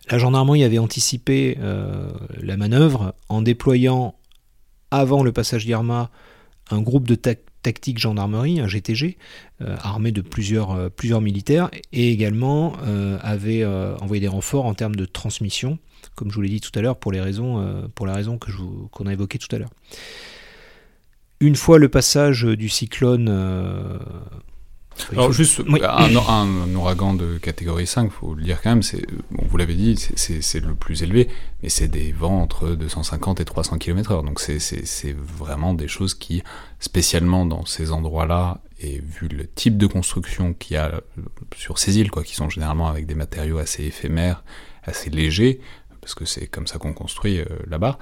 La 0.10 0.18
gendarmerie 0.18 0.63
avait 0.63 0.78
anticipé 0.78 1.58
euh, 1.62 2.10
la 2.42 2.58
manœuvre 2.58 3.16
en 3.30 3.42
déployant 3.42 4.16
avant 4.90 5.24
le 5.24 5.32
passage 5.32 5.66
d'Irma 5.66 6.10
un 6.70 6.82
groupe 6.82 7.08
de 7.08 7.16
tactique 7.62 8.00
gendarmerie, 8.00 8.60
un 8.60 8.68
GTG, 8.68 9.18
euh, 9.62 9.75
armé 9.82 10.12
de 10.12 10.22
plusieurs, 10.22 10.72
euh, 10.72 10.89
plusieurs 10.89 11.22
militaires, 11.22 11.70
et 11.94 12.12
également 12.12 12.74
avait 13.22 13.65
envoyé 13.65 14.22
des 14.22 14.27
renforts 14.27 14.65
en 14.65 14.74
termes 14.74 14.96
de 14.96 15.06
transmission, 15.06 15.80
comme 16.15 16.30
je 16.30 16.36
vous 16.36 16.41
l'ai 16.41 16.50
dit 16.50 16.62
tout 16.62 16.72
à 16.77 16.82
l'heure, 16.82 16.98
pour 16.98 17.12
la 17.12 17.24
raison 17.24 18.38
que 18.38 18.51
qu'on 18.91 19.08
a 19.08 19.13
évoquée 19.13 19.38
tout 19.38 19.53
à 19.56 19.60
l'heure. 19.60 19.70
Une 21.39 21.56
fois 21.56 21.80
le 21.80 21.89
passage 21.89 22.44
du 22.44 22.70
cyclone 22.70 23.30
alors 25.12 25.32
juste, 25.32 25.62
un, 25.62 26.76
ouragan 26.76 27.14
de 27.14 27.38
catégorie 27.38 27.88
5, 27.88 28.12
faut 28.12 28.34
le 28.34 28.44
dire 28.44 28.62
quand 28.62 28.70
même, 28.70 28.84
c'est, 28.84 29.06
bon, 29.32 29.44
vous 29.48 29.58
l'avez 29.58 29.74
dit, 29.74 29.96
c'est 30.16 30.60
le 30.60 30.76
plus 30.76 31.04
élevé, 31.04 31.28
mais 31.62 31.70
c'est 31.70 31.88
des 31.88 32.12
vents 32.12 32.42
entre 32.42 32.70
250 32.70 33.40
et 33.40 33.46
300 33.46 33.78
km/h. 33.78 34.26
Donc 34.26 34.40
c'est 34.40 35.16
vraiment 35.18 35.74
des 35.74 35.88
choses 35.88 36.14
qui, 36.14 36.44
spécialement 36.80 37.46
dans 37.46 37.66
ces 37.66 37.92
endroits-là, 37.92 38.62
et 38.80 39.00
vu 39.00 39.28
le 39.28 39.48
type 39.48 39.78
de 39.78 39.88
construction 39.88 40.54
qu'il 40.54 40.76
y 40.76 40.78
a 40.78 41.02
sur 41.56 41.78
ces 41.78 41.98
îles, 41.98 42.12
quoi, 42.12 42.24
qui 42.24 42.36
sont 42.36 42.50
généralement 42.50 42.88
avec 42.88 43.06
des 43.06 43.16
matériaux 43.16 43.60
assez 43.60 43.84
éphémères, 43.84 44.44
assez 44.84 45.10
légers, 45.10 45.62
parce 46.00 46.16
que 46.16 46.26
c'est 46.26 46.48
comme 46.48 46.68
ça 46.68 46.80
qu'on 46.80 46.94
construit 46.94 47.40
euh, 47.40 47.46
là-bas, 47.68 47.98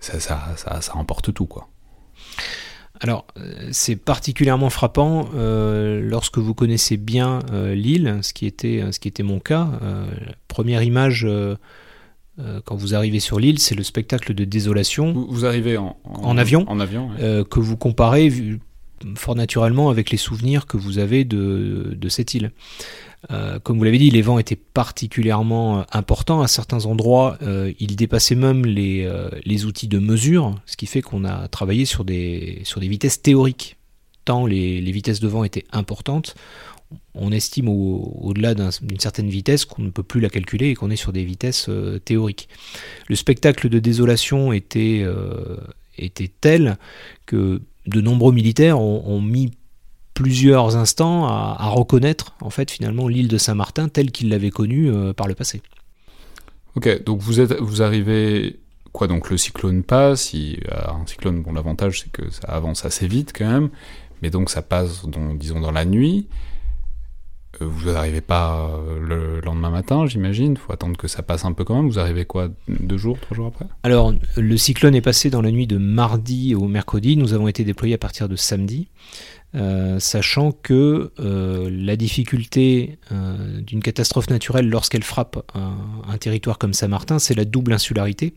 ça, 0.00 0.20
ça, 0.20 0.54
ça, 0.56 0.80
ça 0.80 0.96
emporte 0.96 1.34
tout, 1.34 1.46
quoi. 1.46 1.68
Alors, 3.00 3.26
euh, 3.38 3.68
c'est 3.70 3.96
particulièrement 3.96 4.70
frappant 4.70 5.28
euh, 5.34 6.00
lorsque 6.02 6.38
vous 6.38 6.54
connaissez 6.54 6.96
bien 6.96 7.40
euh, 7.52 7.74
l'île, 7.74 8.18
ce, 8.22 8.32
qui 8.32 8.46
était, 8.46 8.84
ce 8.90 8.98
qui 8.98 9.08
était 9.08 9.22
mon 9.22 9.38
cas. 9.38 9.68
première 10.48 10.82
image, 10.82 11.26
quand 12.64 12.76
vous 12.76 12.94
arrivez 12.94 13.20
sur 13.20 13.38
l'île, 13.38 13.58
c'est 13.58 13.74
le 13.74 13.82
spectacle 13.82 14.34
de 14.34 14.44
désolation. 14.44 15.12
Vous, 15.12 15.44
arrivez 15.44 15.76
en, 15.76 16.38
avion, 16.38 16.64
en 16.68 16.80
avion 16.80 17.10
que 17.18 17.60
vous 17.60 17.76
comparez 17.76 18.30
fort 19.16 19.34
naturellement 19.34 19.90
avec 19.90 20.10
les 20.10 20.16
souvenirs 20.16 20.66
que 20.66 20.76
vous 20.76 20.98
avez 20.98 21.24
de, 21.24 22.08
cette 22.08 22.34
île. 22.34 22.52
Euh, 23.30 23.58
comme 23.58 23.78
vous 23.78 23.84
l'avez 23.84 23.98
dit, 23.98 24.10
les 24.10 24.22
vents 24.22 24.38
étaient 24.38 24.56
particulièrement 24.56 25.80
euh, 25.80 25.82
importants. 25.92 26.40
À 26.40 26.48
certains 26.48 26.86
endroits, 26.86 27.36
euh, 27.42 27.72
ils 27.80 27.96
dépassaient 27.96 28.36
même 28.36 28.64
les, 28.64 29.64
outils 29.64 29.88
de 29.88 29.98
mesure, 29.98 30.54
ce 30.66 30.76
qui 30.76 30.86
fait 30.86 31.02
qu'on 31.02 31.24
a 31.24 31.48
travaillé 31.48 31.84
sur 31.84 32.04
des, 32.04 32.60
sur 32.64 32.80
des 32.80 32.88
vitesses 32.88 33.20
théoriques. 33.20 33.76
Tant 34.24 34.46
les, 34.46 34.80
les 34.80 34.92
vitesses 34.92 35.20
de 35.20 35.28
vent 35.28 35.42
étaient 35.42 35.64
importantes, 35.72 36.34
on 37.14 37.32
estime 37.32 37.68
au-delà 37.68 38.54
d'une 38.54 39.00
certaine 39.00 39.28
vitesse 39.28 39.64
qu'on 39.64 39.82
ne 39.82 39.90
peut 39.90 40.02
plus 40.02 40.20
la 40.20 40.30
calculer 40.30 40.68
et 40.68 40.74
qu'on 40.74 40.90
est 40.90 40.96
sur 40.96 41.12
des 41.12 41.24
vitesses 41.24 41.68
théoriques. 42.04 42.48
Le 43.08 43.16
spectacle 43.16 43.68
de 43.68 43.78
désolation 43.78 44.52
était, 44.52 45.04
était 45.98 46.30
tel 46.40 46.78
que 47.26 47.60
de 47.88 48.00
nombreux 48.00 48.32
militaires 48.32 48.80
ont, 48.80 49.20
mis 49.20 49.50
plusieurs 50.14 50.76
instants 50.76 51.26
à, 51.26 51.68
reconnaître 51.68 52.34
en 52.40 52.50
fait 52.50 52.70
finalement 52.70 53.08
l'île 53.08 53.28
de 53.28 53.38
Saint-Martin 53.38 53.88
telle 53.88 54.10
qu'il 54.10 54.28
l'avait 54.28 54.50
connue 54.50 54.90
euh, 54.90 55.12
par 55.12 55.28
le 55.28 55.34
passé. 55.34 55.62
Ok, 56.74 57.04
donc 57.04 57.20
vous 57.20 57.40
êtes, 57.40 57.54
vous 57.60 57.82
arrivez 57.82 58.58
quoi 58.92 59.06
donc 59.06 59.30
le 59.30 59.36
cyclone 59.36 59.82
passe. 59.82 60.32
Il, 60.32 60.60
un 60.70 61.06
cyclone, 61.06 61.42
bon 61.42 61.52
l'avantage 61.52 62.00
c'est 62.00 62.12
que 62.12 62.30
ça 62.30 62.48
avance 62.48 62.84
assez 62.84 63.06
vite 63.06 63.32
quand 63.36 63.48
même, 63.48 63.70
mais 64.22 64.30
donc 64.30 64.50
ça 64.50 64.62
passe 64.62 65.04
disons 65.36 65.60
dans 65.60 65.72
la 65.72 65.84
nuit. 65.84 66.28
Euh, 67.60 67.66
vous 67.66 67.90
n'arrivez 67.90 68.20
pas 68.20 68.68
euh, 68.68 69.00
le 69.00 69.40
lendemain 69.40 69.70
matin, 69.70 70.06
j'imagine. 70.06 70.52
Il 70.52 70.58
faut 70.58 70.72
attendre 70.72 70.96
que 70.96 71.08
ça 71.08 71.22
passe 71.22 71.44
un 71.44 71.52
peu 71.52 71.64
quand 71.64 71.74
même. 71.74 71.88
Vous 71.88 71.98
arrivez 71.98 72.24
quoi 72.24 72.48
Deux 72.68 72.98
jours, 72.98 73.18
trois 73.20 73.36
jours 73.36 73.46
après? 73.46 73.66
Alors, 73.82 74.12
le 74.36 74.56
cyclone 74.56 74.94
est 74.94 75.00
passé 75.00 75.30
dans 75.30 75.42
la 75.42 75.50
nuit 75.50 75.66
de 75.66 75.78
mardi 75.78 76.54
au 76.54 76.68
mercredi. 76.68 77.16
Nous 77.16 77.32
avons 77.32 77.48
été 77.48 77.64
déployés 77.64 77.94
à 77.94 77.98
partir 77.98 78.28
de 78.28 78.36
samedi. 78.36 78.88
Euh, 79.54 79.98
sachant 79.98 80.52
que 80.52 81.10
la 81.16 81.96
difficulté 81.96 82.98
d'une 83.10 83.82
catastrophe 83.82 84.28
naturelle 84.28 84.68
lorsqu'elle 84.68 85.02
frappe 85.02 85.50
un, 85.54 86.18
territoire 86.18 86.58
comme 86.58 86.74
Saint-Martin, 86.74 87.18
c'est 87.18 87.34
la 87.34 87.46
double 87.46 87.72
insularité. 87.72 88.34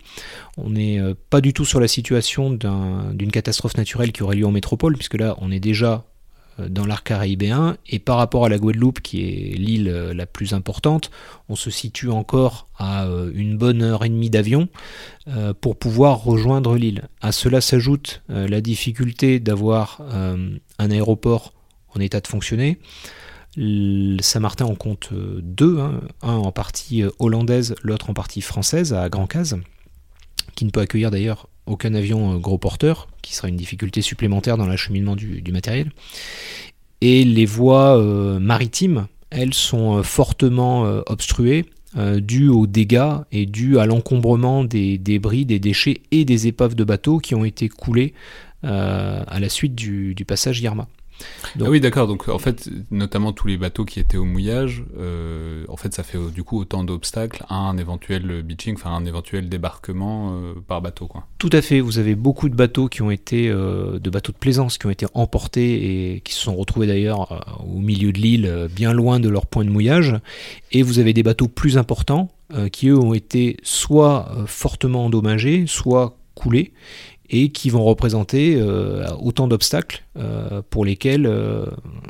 On 0.56 0.70
n'est 0.70 1.02
pas 1.30 1.42
du 1.42 1.52
tout 1.52 1.66
sur 1.66 1.82
la 1.82 1.90
situation 1.90 2.52
d'une 2.52 3.32
catastrophe 3.32 3.76
naturelle 3.76 4.14
qui 4.14 4.24
aurait 4.24 4.38
lieu 4.38 4.46
en 4.46 4.52
métropole, 4.52 4.96
puisque 4.96 5.16
là 5.16 5.36
on 5.40 5.52
est 5.52 5.60
déjà 5.60 6.06
dans 6.70 6.86
l'arc 6.86 7.08
caribéen, 7.08 7.78
et 7.88 8.00
par 8.00 8.18
rapport 8.18 8.46
à 8.46 8.50
la 8.50 8.58
Guadeloupe, 8.58 9.02
qui 9.02 9.22
est 9.22 9.58
l'île 9.58 9.90
euh, 9.90 10.14
la 10.14 10.26
plus 10.26 10.54
importante, 10.54 11.12
on 11.50 11.56
se 11.56 11.70
situe 11.70 12.10
encore 12.10 12.68
à 12.78 13.06
euh, 13.06 13.32
une 13.34 13.58
bonne 13.58 13.82
heure 13.82 14.04
et 14.06 14.10
demie 14.10 14.30
d'avion 14.30 14.68
pour 15.62 15.78
pouvoir 15.78 16.24
rejoindre 16.24 16.76
l'île. 16.76 17.04
À 17.22 17.32
cela 17.32 17.62
s'ajoute 17.62 18.24
la 18.28 18.60
difficulté 18.60 19.40
d'avoir 19.40 20.02
un 20.02 20.92
aéroport 20.92 21.54
en 21.96 22.00
état 22.00 22.20
de 22.20 22.28
fonctionner. 22.28 22.80
Saint-Martin 23.56 24.66
en 24.66 24.74
compte 24.74 25.10
deux, 25.14 25.80
hein. 25.80 26.02
un 26.24 26.34
en 26.34 26.52
partie 26.52 27.04
hollandaise, 27.20 27.76
l'autre 27.84 28.10
en 28.10 28.14
partie 28.16 28.42
française, 28.42 28.94
à 28.94 29.10
Grand 29.10 29.28
Case, 29.28 29.58
qui 30.56 30.66
ne 30.66 30.72
peut 30.72 30.82
accueillir 30.82 31.12
d'ailleurs 31.12 31.48
aucun 31.66 31.94
avion 31.94 32.36
euh, 32.36 32.38
gros 32.38 32.58
porteur, 32.58 33.08
qui 33.22 33.36
sera 33.36 33.48
une 33.48 33.56
difficulté 33.56 34.02
supplémentaire 34.02 34.58
dans 34.58 34.68
l'acheminement 34.68 35.16
du, 35.16 35.44
matériel. 35.52 35.92
Et 37.02 37.24
les 37.24 37.46
voies 37.46 37.98
euh, 37.98 38.40
maritimes, 38.40 39.08
elles 39.30 39.54
sont 39.54 39.98
euh, 39.98 40.04
fortement 40.04 40.84
obstruées, 41.08 41.66
dues 42.20 42.48
aux 42.48 42.68
dégâts 42.68 43.18
et 43.34 43.46
dues 43.46 43.78
à 43.78 43.86
l'encombrement 43.86 44.64
des 44.64 44.98
débris, 44.98 45.46
des 45.46 45.60
déchets 45.60 46.02
et 46.12 46.24
des 46.24 46.48
épaves 46.48 46.74
de 46.74 46.86
bateaux 46.86 47.18
qui 47.18 47.36
ont 47.36 47.44
été 47.44 47.68
coulés 47.68 48.14
à 48.64 49.40
la 49.42 49.50
suite 49.50 49.76
du, 49.76 50.16
passage 50.26 50.62
Yerma. 50.62 50.88
Ah 51.60 51.70
oui, 51.70 51.82
d'accord. 51.82 52.08
Donc 52.08 52.28
en 52.30 52.40
fait, 52.40 52.70
notamment 52.92 53.34
tous 53.34 53.48
les 53.48 53.58
bateaux 53.58 53.86
qui 53.86 54.00
étaient 54.00 54.18
au 54.18 54.26
mouillage, 54.26 54.84
euh, 54.98 55.66
en 55.68 55.78
fait, 55.78 55.94
ça 55.94 56.04
fait 56.04 56.18
du 56.34 56.44
coup 56.44 56.60
autant 56.60 56.84
d'obstacles 56.84 57.44
à 57.50 57.56
un 57.56 57.78
éventuel 57.78 58.42
beaching, 58.44 58.76
enfin 58.76 58.92
un 58.92 59.06
éventuel 59.06 59.50
débarquement 59.50 60.34
euh, 60.34 60.54
par 60.68 60.82
bateau, 60.82 61.08
quoi. 61.08 61.26
Tout 61.38 61.50
à 61.52 61.62
fait. 61.62 61.80
Vous 61.80 62.00
avez 62.00 62.16
beaucoup 62.16 62.50
de 62.50 62.56
bateaux 62.56 62.88
qui 62.88 63.02
ont 63.02 63.12
été, 63.12 63.50
euh, 63.50 64.00
de 64.00 64.10
bateaux 64.10 64.32
de 64.32 64.38
plaisance, 64.38 64.78
qui 64.78 64.86
ont 64.86 64.92
été 64.92 65.06
emportés 65.14 66.16
et 66.16 66.22
qui 66.22 66.34
se 66.34 66.42
sont 66.42 66.56
retrouvés 66.56 66.88
d'ailleurs 66.88 67.60
au 67.66 67.80
milieu 67.80 68.12
de 68.12 68.20
l'île, 68.20 68.68
bien 68.74 68.94
loin 68.94 69.20
de 69.20 69.30
leur 69.30 69.46
point 69.46 69.66
de 69.66 69.70
mouillage. 69.70 70.16
Et 70.72 70.84
vous 70.84 71.00
avez 71.00 71.14
des 71.14 71.24
bateaux 71.24 71.48
plus 71.48 71.78
importants 71.78 72.30
qui 72.72 72.90
eux 72.90 72.98
ont 72.98 73.14
été 73.14 73.58
soit 73.64 74.30
fortement 74.46 75.06
endommagés, 75.06 75.66
soit 75.68 76.18
coulés 76.42 76.74
et 77.34 77.50
qui 77.50 77.70
vont 77.70 77.84
représenter 77.84 78.58
euh, 78.58 79.08
autant 79.20 79.48
d'obstacles 79.48 80.04
euh, 80.18 80.62
pour 80.70 80.84
lesquels 80.84 81.26
euh, 81.26 81.66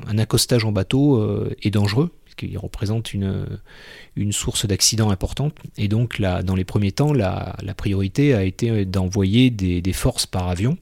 un 0.07 0.17
accostage 0.17 0.65
en 0.65 0.71
bateau 0.71 1.23
est 1.61 1.69
dangereux, 1.69 2.09
puisqu'il 2.25 2.57
représente 2.57 3.13
une, 3.13 3.45
une 4.15 4.31
source 4.31 4.65
d'accidents 4.65 5.11
importante. 5.11 5.53
Et 5.77 5.88
donc, 5.88 6.17
là, 6.17 6.41
dans 6.41 6.55
les 6.55 6.63
premiers 6.65 6.91
temps, 6.91 7.13
la, 7.13 7.55
la 7.61 7.75
priorité 7.75 8.33
a 8.33 8.43
été 8.43 8.85
d'envoyer 8.85 9.51
des, 9.51 9.81
des, 9.81 9.93
forces 9.93 10.25
par 10.25 10.47
avion, 10.50 10.77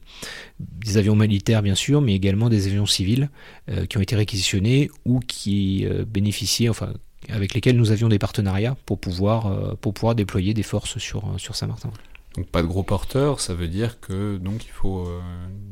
des 0.60 0.98
avions 0.98 1.18
militaires 1.18 1.62
bien 1.62 1.76
sûr, 1.76 2.00
mais 2.00 2.16
également 2.16 2.48
des 2.48 2.68
avions 2.68 2.86
civils 2.86 3.30
qui 3.90 3.98
ont 3.98 4.02
été 4.02 4.16
réquisitionnés 4.16 4.90
ou 5.04 5.20
qui 5.20 5.86
bénéficiaient, 6.08 6.70
enfin, 6.70 6.94
avec 7.28 7.54
lesquels 7.54 7.76
nous 7.76 7.92
avions 7.92 8.08
des 8.08 8.20
partenariats 8.20 8.78
pour 8.86 9.00
pouvoir, 9.00 9.76
pour 9.78 9.94
pouvoir 9.94 10.16
déployer 10.16 10.54
des 10.54 10.64
forces 10.64 10.98
sur, 10.98 11.34
sur 11.38 11.56
Saint-Martin. 11.56 11.92
Donc 12.38 12.46
pas 12.48 12.62
de 12.62 12.68
gros 12.68 12.84
porteurs, 12.84 13.40
ça 13.40 13.56
veut 13.56 13.68
dire 13.68 14.00
que 14.00 14.38
donc 14.38 14.64
il 14.64 14.70
faut 14.70 15.00
euh, 15.00 15.20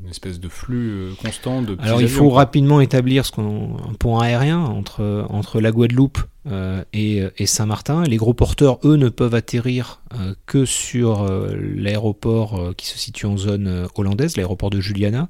une 0.04 0.10
espèce 0.10 0.40
de 0.40 0.50
flux 0.50 0.90
euh, 0.90 1.14
constant 1.22 1.62
de 1.62 1.78
Alors 1.80 2.02
il 2.02 2.10
faut 2.10 2.32
rapidement 2.32 2.82
établir 2.82 3.28
ce 3.28 3.32
qu'on 3.32 3.78
un 3.78 3.94
pont 3.94 4.18
aérien 4.18 4.60
entre 4.60 5.28
entre 5.30 5.62
la 5.62 5.72
Guadeloupe 5.72 6.18
euh, 6.48 6.84
et, 6.94 7.22
et 7.38 7.46
Saint-Martin. 7.46 8.04
Les 8.06 8.18
gros 8.18 8.34
porteurs, 8.34 8.80
eux, 8.86 8.96
ne 8.96 9.10
peuvent 9.10 9.36
atterrir 9.36 10.02
que 10.48 10.66
sur 10.66 11.30
l'aéroport 11.54 12.74
qui 12.76 12.88
se 12.88 12.98
situe 12.98 13.28
en 13.28 13.38
zone 13.38 13.88
hollandaise, 13.96 14.36
l'aéroport 14.36 14.72
de 14.72 14.80
Juliana, 14.82 15.30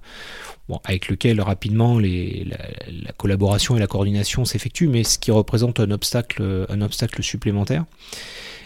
bon, 0.69 0.79
avec 0.85 1.09
lequel 1.09 1.41
rapidement 1.41 1.99
les, 1.99 2.45
la, 2.49 2.57
la 3.03 3.11
collaboration 3.11 3.75
et 3.75 3.79
la 3.79 3.87
coordination 3.87 4.45
s'effectuent, 4.45 4.87
mais 4.87 5.03
ce 5.03 5.19
qui 5.19 5.31
représente 5.31 5.81
un 5.81 5.91
obstacle 5.91 6.65
un 6.69 6.81
obstacle 6.81 7.21
supplémentaire. 7.21 7.83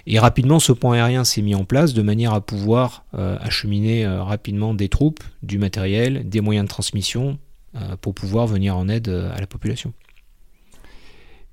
Et 0.08 0.20
rapidement, 0.20 0.60
ce 0.60 0.72
point 0.72 0.96
aérien 0.96 1.24
s'est 1.24 1.41
mis 1.41 1.55
en 1.55 1.65
place 1.65 1.93
de 1.93 2.01
manière 2.01 2.34
à 2.34 2.41
pouvoir 2.41 3.05
acheminer 3.13 4.08
rapidement 4.08 4.74
des 4.74 4.89
troupes, 4.89 5.24
du 5.43 5.58
matériel, 5.58 6.27
des 6.27 6.41
moyens 6.41 6.65
de 6.65 6.70
transmission 6.70 7.38
pour 8.01 8.13
pouvoir 8.13 8.48
venir 8.48 8.75
en 8.75 8.89
aide 8.89 9.10
à 9.10 9.39
la 9.39 9.48
population. 9.48 9.93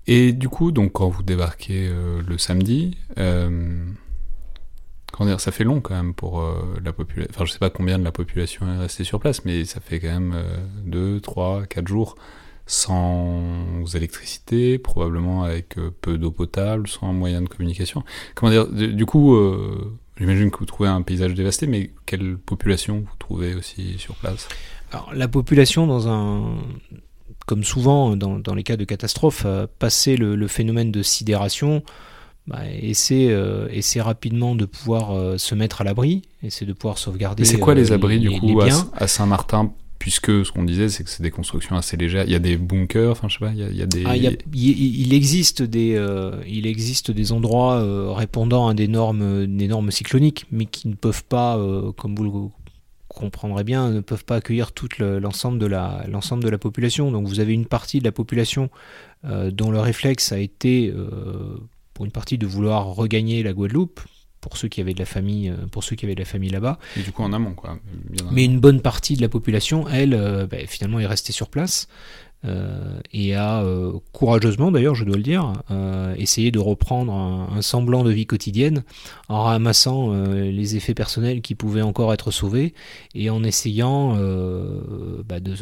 Et 0.06 0.32
du 0.32 0.48
coup, 0.48 0.72
donc 0.72 0.92
quand 0.92 1.08
vous 1.08 1.22
débarquez 1.22 1.90
le 2.26 2.38
samedi, 2.38 2.96
ça 3.16 3.50
fait 5.52 5.64
long 5.64 5.80
quand 5.80 5.94
même 5.94 6.14
pour 6.14 6.42
la 6.82 6.92
population. 6.94 7.30
Enfin, 7.34 7.44
je 7.44 7.52
sais 7.52 7.58
pas 7.58 7.70
combien 7.70 7.98
de 7.98 8.04
la 8.04 8.12
population 8.12 8.66
est 8.72 8.78
restée 8.78 9.04
sur 9.04 9.20
place, 9.20 9.44
mais 9.44 9.66
ça 9.66 9.80
fait 9.80 10.00
quand 10.00 10.08
même 10.08 10.34
2, 10.86 11.20
3, 11.20 11.66
4 11.66 11.86
jours 11.86 12.16
sans 12.68 13.82
électricité, 13.94 14.78
probablement 14.78 15.42
avec 15.42 15.78
euh, 15.78 15.90
peu 16.02 16.18
d'eau 16.18 16.30
potable, 16.30 16.86
sans 16.86 17.14
moyen 17.14 17.40
de 17.40 17.48
communication. 17.48 18.04
Comment 18.34 18.52
dire 18.52 18.68
Du 18.68 19.06
coup, 19.06 19.34
euh, 19.34 19.98
j'imagine 20.18 20.50
que 20.50 20.58
vous 20.58 20.66
trouvez 20.66 20.90
un 20.90 21.00
paysage 21.00 21.32
dévasté, 21.32 21.66
mais 21.66 21.90
quelle 22.04 22.36
population 22.36 23.00
vous 23.00 23.16
trouvez 23.18 23.54
aussi 23.54 23.96
sur 23.98 24.14
place? 24.16 24.48
Alors, 24.92 25.10
la 25.14 25.28
population, 25.28 25.86
dans 25.86 26.08
un, 26.08 26.58
comme 27.46 27.64
souvent 27.64 28.16
dans, 28.16 28.54
les 28.54 28.62
cas 28.62 28.76
de 28.76 28.84
catastrophe, 28.84 29.46
a 29.46 29.66
passé 29.66 30.18
le, 30.18 30.46
phénomène 30.46 30.92
de 30.92 31.02
sidération. 31.02 31.82
Bah, 32.46 32.60
essaie, 32.70 33.28
euh, 33.30 33.68
rapidement 33.96 34.54
de 34.54 34.66
pouvoir 34.66 35.38
se 35.38 35.54
mettre 35.54 35.80
à 35.80 35.84
l'abri, 35.84 36.22
essaie 36.42 36.66
de 36.66 36.74
pouvoir 36.74 36.98
sauvegarder. 36.98 37.42
Mais 37.42 37.48
c'est 37.48 37.58
quoi 37.58 37.74
les 37.74 37.92
abris 37.92 38.20
du 38.20 38.30
coup 38.30 38.60
à 38.60 39.08
Saint-Martin 39.08 39.72
puisque 39.98 40.44
ce 40.44 40.52
qu'on 40.52 40.64
disait, 40.64 40.88
c'est 40.88 41.04
que 41.04 41.10
c'est 41.10 41.22
des 41.22 41.30
constructions 41.30 41.76
assez 41.76 41.96
légères. 41.96 42.24
Il 42.24 42.32
y 42.32 42.36
a 42.36 42.40
des 42.40 42.56
bunkers, 42.56 43.10
enfin 43.10 43.28
je 43.28 43.34
sais 43.34 43.44
pas, 43.44 43.50
il 43.50 43.76
y 43.76 43.82
a, 43.82 43.86
des. 43.86 44.04
Ah, 44.06 44.16
il, 44.16 45.12
existe 45.12 45.62
des, 45.62 45.94
euh, 45.96 46.40
il 46.46 46.66
existe 46.66 47.10
des 47.10 47.32
endroits 47.32 47.80
euh, 47.80 48.12
répondant 48.12 48.68
à 48.68 48.74
des 48.74 48.88
normes, 48.88 49.46
des 49.46 49.68
normes 49.68 49.90
cycloniques, 49.90 50.46
mais 50.52 50.66
qui 50.66 50.88
ne 50.88 50.94
peuvent 50.94 51.24
pas, 51.24 51.58
euh, 51.58 51.92
comme 51.92 52.14
vous 52.14 52.24
le 52.24 52.30
comprendrez 53.08 53.64
bien, 53.64 53.90
ne 53.90 54.00
peuvent 54.00 54.24
pas 54.24 54.36
accueillir 54.36 54.72
tout 54.72 54.88
l'ensemble 55.00 55.58
de 55.58 55.66
l'ensemble 55.66 56.44
de 56.44 56.48
la 56.48 56.58
population. 56.58 57.10
Donc 57.10 57.26
vous 57.26 57.40
avez 57.40 57.52
une 57.52 57.66
partie 57.66 57.98
de 57.98 58.04
la 58.04 58.12
population 58.12 58.70
dont 59.24 59.72
le 59.72 59.80
réflexe 59.80 60.30
a 60.30 60.38
été, 60.38 60.94
pour 61.94 62.04
une 62.04 62.12
partie, 62.12 62.38
de 62.38 62.46
vouloir 62.46 62.86
regagner 62.86 63.42
la 63.42 63.52
Guadeloupe 63.52 64.00
pour 64.40 64.56
ceux 64.56 64.68
qui 64.68 64.80
avaient 64.80 64.94
de 64.94 64.98
la 64.98 65.06
famille, 65.06 65.48
euh, 65.48 65.66
pour 65.70 65.84
ceux 65.84 65.96
qui 65.96 66.04
avaient 66.04 66.14
de 66.14 66.20
la 66.20 66.26
famille 66.26 66.50
là-bas. 66.50 66.78
Et 66.96 67.02
du 67.02 67.12
coup 67.12 67.22
en 67.22 67.32
amont, 67.32 67.54
quoi. 67.54 67.78
Mais 68.30 68.44
une 68.44 68.60
bonne 68.60 68.80
partie 68.80 69.16
de 69.16 69.22
la 69.22 69.28
population, 69.28 69.88
elle, 69.88 70.14
euh, 70.14 70.46
bah, 70.46 70.58
finalement, 70.66 71.00
est 71.00 71.06
restée 71.06 71.32
sur 71.32 71.48
place. 71.48 71.88
Euh, 72.44 73.00
et 73.12 73.34
a 73.34 73.64
courageusement 74.12 74.70
d'ailleurs 74.70 74.94
je 74.94 75.02
dois 75.02 75.16
le 75.16 75.24
dire 75.24 75.54
essayé 76.16 76.52
de 76.52 76.60
reprendre 76.60 77.12
un, 77.12 77.60
semblant 77.62 78.04
de 78.04 78.12
vie 78.12 78.26
quotidienne 78.26 78.84
en 79.28 79.42
ramassant 79.42 80.12
les 80.12 80.76
effets 80.76 80.94
personnels 80.94 81.40
qui 81.40 81.56
pouvaient 81.56 81.82
encore 81.82 82.12
être 82.12 82.30
sauvés 82.30 82.74
et 83.16 83.28
en 83.28 83.42
essayant 83.42 84.14
bah, 85.24 85.40
de 85.40 85.52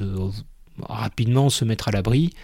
rapidement 0.82 1.48
se 1.48 1.64
mettre 1.64 1.88
à 1.88 1.92
l'abri 1.92 2.34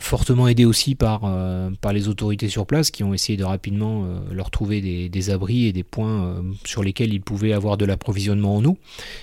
fortement 0.00 0.48
aidé 0.48 0.64
aussi 0.64 0.94
par, 0.94 1.22
euh, 1.24 1.70
par 1.80 1.92
les 1.92 2.08
autorités 2.08 2.48
sur 2.48 2.66
place 2.66 2.90
qui 2.90 3.02
ont 3.04 3.14
essayé 3.14 3.36
de 3.36 3.44
rapidement 3.44 4.04
euh, 4.04 4.20
leur 4.32 4.50
trouver 4.50 5.08
des, 5.08 5.30
abris 5.30 5.66
et 5.66 5.72
des 5.72 5.82
points 5.82 6.24
euh, 6.24 6.42
sur 6.64 6.82
lesquels 6.82 7.12
ils 7.12 7.20
pouvaient 7.20 7.52
avoir 7.52 7.76
de 7.76 7.84
l'approvisionnement 7.84 8.56
en 8.56 8.64
eau. 8.64 8.78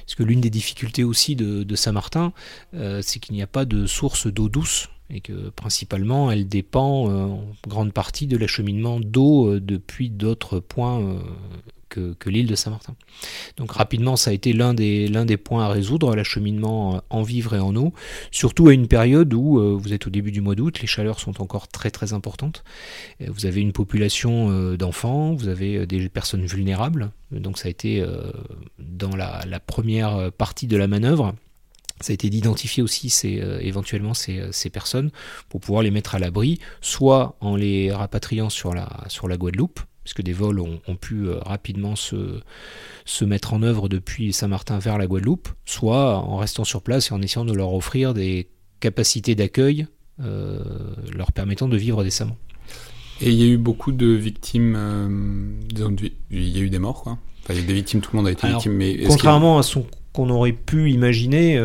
Parce 0.05 0.15
que 0.15 0.23
l'une 0.23 0.41
des 0.41 0.49
difficultés 0.49 1.03
aussi 1.03 1.35
de, 1.35 1.75
Saint-Martin, 1.75 2.31
c'est 3.01 3.19
qu'il 3.19 3.35
n'y 3.35 3.41
a 3.41 3.47
pas 3.47 3.65
de 3.65 3.85
source 3.85 4.27
d'eau 4.27 4.47
douce 4.47 4.89
et 5.09 5.19
que 5.19 5.49
principalement 5.49 6.31
elle 6.31 6.47
dépend 6.47 7.09
en 7.09 7.45
grande 7.67 7.91
partie 7.91 8.27
de 8.27 8.37
l'acheminement 8.37 8.99
d'eau 8.99 9.59
depuis 9.59 10.09
d'autres 10.09 10.59
points 10.59 11.19
que, 12.19 12.29
l'île 12.29 12.47
de 12.47 12.55
Saint-Martin. 12.55 12.95
Donc 13.57 13.71
rapidement, 13.71 14.15
ça 14.15 14.31
a 14.31 14.33
été 14.33 14.53
l'un 14.53 14.73
des, 14.73 15.07
l'un 15.07 15.25
des 15.25 15.37
points 15.37 15.65
à 15.65 15.69
résoudre, 15.69 16.15
l'acheminement 16.15 17.01
en 17.09 17.23
vivres 17.23 17.55
et 17.55 17.59
en 17.59 17.75
eau, 17.75 17.93
surtout 18.31 18.67
à 18.67 18.73
une 18.73 18.87
période 18.87 19.33
où 19.33 19.59
euh, 19.59 19.75
vous 19.77 19.93
êtes 19.93 20.07
au 20.07 20.09
début 20.09 20.31
du 20.31 20.41
mois 20.41 20.55
d'août, 20.55 20.79
les 20.81 20.87
chaleurs 20.87 21.19
sont 21.19 21.41
encore 21.41 21.67
très 21.67 21.91
très 21.91 22.13
importantes, 22.13 22.63
vous 23.25 23.45
avez 23.45 23.61
une 23.61 23.73
population 23.73 24.49
euh, 24.49 24.77
d'enfants, 24.77 25.33
vous 25.33 25.47
avez 25.47 25.77
euh, 25.77 25.85
des 25.85 26.09
personnes 26.09 26.45
vulnérables, 26.45 27.11
donc 27.31 27.57
ça 27.57 27.67
a 27.67 27.71
été 27.71 28.05
dans 28.79 29.15
la, 29.15 29.59
première 29.65 30.31
partie 30.31 30.67
de 30.67 30.77
la 30.77 30.87
manœuvre, 30.87 31.35
ça 32.01 32.11
a 32.11 32.13
été 32.13 32.29
d'identifier 32.29 32.83
aussi 32.83 33.09
ces, 33.09 33.41
éventuellement 33.61 34.13
ces, 34.13 34.49
ces, 34.51 34.69
personnes 34.69 35.11
pour 35.49 35.59
pouvoir 35.59 35.81
les 35.81 35.91
mettre 35.91 36.15
à 36.15 36.19
l'abri, 36.19 36.59
soit 36.81 37.35
en 37.41 37.55
les 37.55 37.91
rapatriant 37.91 38.49
sur 38.49 38.73
la, 38.73 39.03
sur 39.07 39.27
la 39.27 39.37
Guadeloupe, 39.37 39.79
puisque 40.05 40.21
des 40.21 40.33
vols 40.33 40.59
ont, 40.59 40.95
pu 40.95 41.25
euh, 41.25 41.39
rapidement 41.39 41.95
se, 41.95 42.39
se, 43.05 43.25
mettre 43.25 43.53
en 43.55 43.63
œuvre 43.63 43.89
depuis 43.89 44.31
Saint-Martin 44.33 44.77
vers 44.77 44.99
la 44.99 45.07
Guadeloupe, 45.07 45.49
soit 45.65 46.17
en 46.17 46.37
restant 46.37 46.63
sur 46.63 46.83
place 46.83 47.09
et 47.09 47.13
en 47.15 47.23
essayant 47.23 47.43
de 47.43 47.53
leur 47.53 47.73
offrir 47.73 48.13
des 48.13 48.47
capacités 48.79 49.33
d'accueil 49.33 49.87
euh, 50.23 50.59
leur 51.11 51.31
permettant 51.31 51.67
de 51.67 51.75
vivre 51.75 52.03
décemment. 52.03 52.37
Et 53.19 53.31
il 53.31 53.35
y 53.35 53.43
a 53.43 53.47
eu 53.47 53.57
beaucoup 53.57 53.91
de 53.91 54.05
victimes, 54.05 54.75
euh, 54.77 56.09
il 56.29 56.49
y 56.49 56.59
a 56.59 56.61
eu 56.61 56.69
des 56.69 56.79
morts, 56.79 57.01
quoi. 57.01 57.17
il 57.49 57.55
y 57.55 57.57
a 57.57 57.61
eu 57.61 57.65
des 57.65 57.73
victimes, 57.73 58.01
tout 58.01 58.11
le 58.13 58.17
monde 58.17 58.27
a 58.27 58.31
été 58.31 58.47
victime, 58.47 58.73
mais... 58.73 58.99
Contrairement 59.07 59.57
à 59.57 59.63
ce 59.63 59.79
qu'on 60.13 60.29
aurait 60.29 60.51
pu 60.51 60.91
imaginer, 60.91 61.59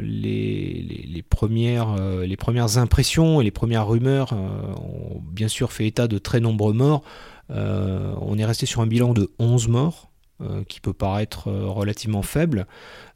les, 0.00 1.06
les, 1.12 1.22
premières, 1.22 1.94
les 2.22 2.36
premières 2.36 2.78
impressions 2.78 3.42
et 3.42 3.44
les 3.44 3.50
premières 3.50 3.86
rumeurs 3.86 4.32
ont 4.32 5.20
bien 5.30 5.48
sûr 5.48 5.72
fait 5.72 5.86
état 5.86 6.08
de 6.08 6.16
très 6.16 6.40
nombreux 6.40 6.72
morts. 6.72 7.02
Euh, 7.50 8.14
on 8.20 8.38
est 8.38 8.44
resté 8.44 8.66
sur 8.66 8.80
un 8.80 8.86
bilan 8.86 9.14
de 9.14 9.30
11 9.38 9.68
morts, 9.68 10.10
euh, 10.40 10.64
qui 10.64 10.80
peut 10.80 10.92
paraître 10.92 11.48
euh, 11.48 11.66
relativement 11.66 12.22
faible. 12.22 12.66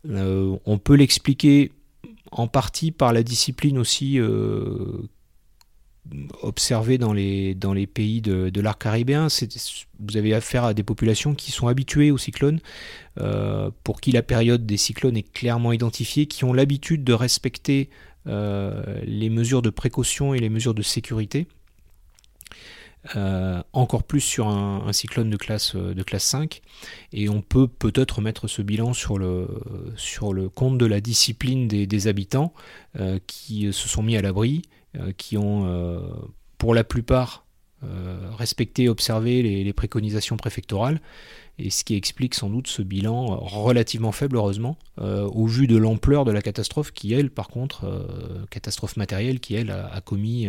on 0.04 0.78
peut 0.78 0.94
l'expliquer 0.94 1.72
en 2.32 2.46
partie 2.46 2.92
par 2.92 3.12
la 3.12 3.22
discipline 3.22 3.76
aussi 3.76 4.18
observée 6.42 6.96
dans 6.96 7.12
les, 7.12 7.54
pays 7.92 8.20
de, 8.20 8.60
l'arc 8.60 8.80
caribéen. 8.82 9.26
Vous 9.98 10.16
avez 10.16 10.32
affaire 10.32 10.64
à 10.64 10.74
des 10.74 10.82
populations 10.82 11.34
qui 11.34 11.50
sont 11.50 11.66
habituées 11.66 12.10
aux 12.10 12.18
cyclones, 12.18 12.60
pour 13.84 14.00
qui 14.00 14.12
la 14.12 14.22
période 14.22 14.64
des 14.64 14.76
cyclones 14.76 15.16
est 15.16 15.30
clairement 15.30 15.72
identifiée, 15.72 16.26
qui 16.26 16.44
ont 16.44 16.52
l'habitude 16.52 17.04
de 17.04 17.12
respecter 17.12 17.90
les 18.26 19.28
mesures 19.28 19.60
de 19.60 19.70
précaution 19.70 20.32
et 20.32 20.38
les 20.38 20.48
mesures 20.50 20.74
de 20.74 20.82
sécurité. 20.82 21.48
Euh, 23.16 23.62
encore 23.72 24.02
plus 24.02 24.20
sur 24.20 24.48
un, 24.48 24.92
cyclone 24.92 25.30
de 25.30 25.36
classe, 25.36 25.74
euh, 25.74 25.94
de 25.94 26.02
classe 26.02 26.24
5. 26.24 26.60
Et 27.12 27.28
on 27.28 27.40
peut 27.40 27.66
peut-être 27.66 28.20
mettre 28.20 28.46
ce 28.46 28.60
bilan 28.62 28.92
sur 28.92 29.18
le, 29.18 29.48
compte 30.54 30.78
de 30.78 30.86
la 30.86 31.00
discipline 31.00 31.66
des, 31.66 32.06
habitants 32.08 32.52
euh, 32.98 33.18
qui 33.26 33.72
se 33.72 33.88
sont 33.88 34.02
mis 34.02 34.16
à 34.16 34.22
l'abri, 34.22 34.62
qui 35.16 35.36
ont 35.36 36.02
pour 36.58 36.74
la 36.74 36.82
plupart 36.82 37.46
respecté 38.36 38.88
observé 38.88 39.40
les, 39.40 39.72
préconisations 39.72 40.36
préfectorales. 40.36 41.00
Et 41.58 41.70
ce 41.70 41.84
qui 41.84 41.94
explique 41.94 42.34
sans 42.34 42.50
doute 42.50 42.66
ce 42.66 42.82
bilan 42.82 43.36
relativement 43.38 44.10
faible, 44.10 44.36
heureusement, 44.36 44.78
au 44.98 45.46
vu 45.46 45.68
de 45.68 45.76
l'ampleur 45.76 46.24
de 46.24 46.32
la 46.32 46.42
catastrophe 46.42 46.90
qui, 46.90 47.14
elle, 47.14 47.30
par 47.30 47.48
contre, 47.48 47.86
catastrophe 48.50 48.96
matérielle 48.96 49.38
qui, 49.38 49.54
elle, 49.54 49.70
a, 49.70 50.00
commis, 50.00 50.48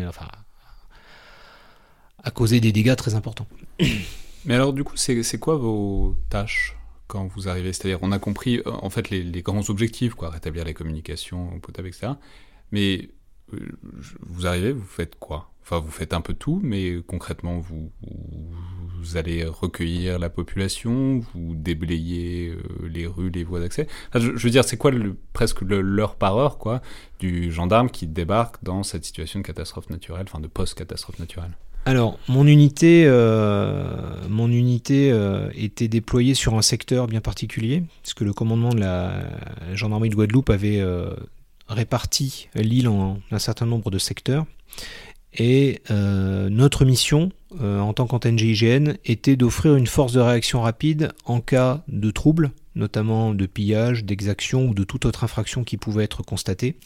a 2.23 2.31
causé 2.31 2.59
des 2.59 2.71
dégâts 2.71 2.95
très 2.95 3.15
importants. 3.15 3.47
Mais 4.45 4.55
alors 4.55 4.73
du 4.73 4.83
coup, 4.83 4.95
c'est 4.95 5.39
quoi 5.39 5.55
vos 5.55 6.15
tâches 6.29 6.75
quand 7.07 7.27
vous 7.27 7.47
arrivez? 7.47 7.73
C'est-à-dire, 7.73 7.99
on 8.01 8.11
a 8.11 8.19
compris 8.19 8.59
euh, 8.59 8.71
en 8.71 8.89
fait 8.89 9.09
les, 9.09 9.41
grands 9.41 9.69
objectifs, 9.69 10.15
quoi, 10.15 10.29
rétablir 10.29 10.65
les 10.65 10.73
communications 10.73 11.59
potables, 11.59 11.89
etc. 11.89 12.13
Mais 12.71 13.09
euh, 13.53 13.59
vous 14.21 14.47
arrivez, 14.47 14.71
vous 14.71 14.85
faites 14.85 15.15
quoi? 15.19 15.51
Enfin, 15.63 15.79
vous 15.79 15.91
faites 15.91 16.13
un 16.13 16.21
peu 16.21 16.33
tout, 16.33 16.59
mais 16.63 17.01
concrètement, 17.05 17.59
vous, 17.59 17.91
allez 19.15 19.45
recueillir 19.45 20.17
la 20.17 20.29
population, 20.29 21.19
vous 21.33 21.53
déblayez 21.53 22.49
euh, 22.49 22.87
les 22.87 23.05
rues, 23.05 23.29
les 23.29 23.43
voies 23.43 23.59
d'accès? 23.59 23.87
je, 24.15 24.31
veux 24.31 24.49
dire, 24.49 24.63
c'est 24.63 24.77
quoi 24.77 24.91
presque 25.33 25.61
l'heure 25.61 26.15
par 26.15 26.37
heure, 26.37 26.57
quoi, 26.57 26.81
du 27.19 27.51
gendarme 27.51 27.91
qui 27.91 28.07
débarque 28.07 28.63
dans 28.63 28.81
cette 28.81 29.05
situation 29.05 29.39
de 29.39 29.45
catastrophe 29.45 29.89
naturelle, 29.91 30.25
enfin 30.27 30.39
de 30.39 30.47
post-catastrophe 30.47 31.19
naturelle? 31.19 31.55
Alors, 31.85 32.19
mon 32.27 32.45
unité, 32.45 33.05
euh, 33.07 33.83
mon 34.29 34.51
unité 34.51 35.11
euh, 35.11 35.49
était 35.55 35.87
déployée 35.87 36.35
sur 36.35 36.53
un 36.55 36.61
secteur 36.61 37.07
bien 37.07 37.21
particulier, 37.21 37.83
puisque 38.03 38.21
le 38.21 38.33
commandement 38.33 38.69
de 38.69 38.79
la 38.79 39.23
gendarmerie 39.73 40.09
de 40.09 40.15
Guadeloupe 40.15 40.51
avait 40.51 40.79
euh, 40.79 41.15
réparti 41.67 42.49
l'île 42.53 42.87
en 42.87 43.17
un 43.31 43.39
certain 43.39 43.65
nombre 43.65 43.89
de 43.89 43.97
secteurs. 43.97 44.45
Et 45.33 45.81
notre 45.89 46.83
mission, 46.83 47.31
en 47.57 47.93
tant 47.93 48.05
qu'antenne 48.05 48.37
GIGN, 48.37 48.95
était 49.05 49.37
d'offrir 49.37 49.77
une 49.77 49.87
force 49.87 50.11
de 50.11 50.19
réaction 50.19 50.59
rapide 50.59 51.13
en 51.23 51.39
cas 51.39 51.83
de 51.87 52.11
trouble 52.11 52.51
notamment 52.75 53.33
de 53.33 53.45
pillage, 53.45 54.05
d'exaction 54.05 54.67
ou 54.67 54.73
de 54.73 54.83
toute 54.83 55.05
autre 55.05 55.23
infraction 55.23 55.63
qui 55.63 55.77
pouvait 55.77 56.03
être 56.03 56.23
constatée. 56.23 56.77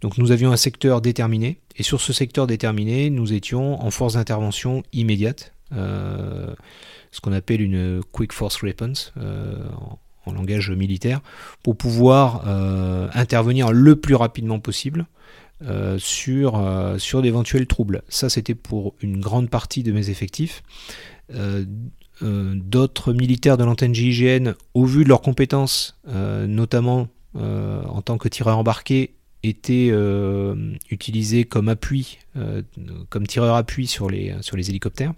Donc 0.00 0.18
nous 0.18 0.32
avions 0.32 0.52
un 0.52 0.56
secteur 0.56 1.00
déterminé, 1.00 1.58
et 1.76 1.82
sur 1.82 2.00
ce 2.00 2.12
secteur 2.12 2.46
déterminé, 2.46 3.10
nous 3.10 3.32
étions 3.32 3.82
en 3.82 3.90
force 3.90 4.14
d'intervention 4.14 4.82
immédiate, 4.92 5.54
ce 5.72 7.20
qu'on 7.22 7.32
appelle 7.32 7.60
une 7.60 8.02
quick 8.10 8.32
force 8.32 8.56
response 8.56 9.12
en, 9.16 9.98
en, 10.26 10.32
langage 10.32 10.70
militaire, 10.72 11.20
pour 11.62 11.76
pouvoir 11.76 12.48
intervenir 13.14 13.72
le 13.72 13.96
plus 13.96 14.16
rapidement 14.16 14.58
possible 14.58 15.06
euh, 15.62 15.98
sur, 15.98 16.56
euh, 16.56 16.96
sur 16.96 17.20
d'éventuels 17.20 17.66
troubles. 17.66 18.00
Ça, 18.08 18.30
c'était 18.30 18.54
pour 18.54 18.94
une 19.02 19.20
grande 19.20 19.50
partie 19.50 19.82
de 19.82 19.92
mes 19.92 20.08
effectifs. 20.08 20.62
Euh, 21.34 21.66
d'autres 22.22 23.12
militaires 23.12 23.56
de 23.56 23.64
l'antenne 23.64 23.94
GIGN, 23.94 24.54
au 24.74 24.84
vu 24.84 25.04
de 25.04 25.08
leurs 25.08 25.22
compétences, 25.22 25.98
notamment 26.06 27.08
en 27.34 28.02
tant 28.02 28.18
que 28.18 28.28
tireur 28.28 28.58
embarqué, 28.58 29.14
étaient 29.42 29.92
utilisés 30.90 31.44
comme 31.44 31.68
appui, 31.68 32.18
comme 33.08 33.26
tireur 33.26 33.54
appui 33.54 33.86
sur 33.86 34.10
les, 34.10 34.34
sur 34.42 34.56
les 34.56 34.70
hélicoptères, 34.70 35.14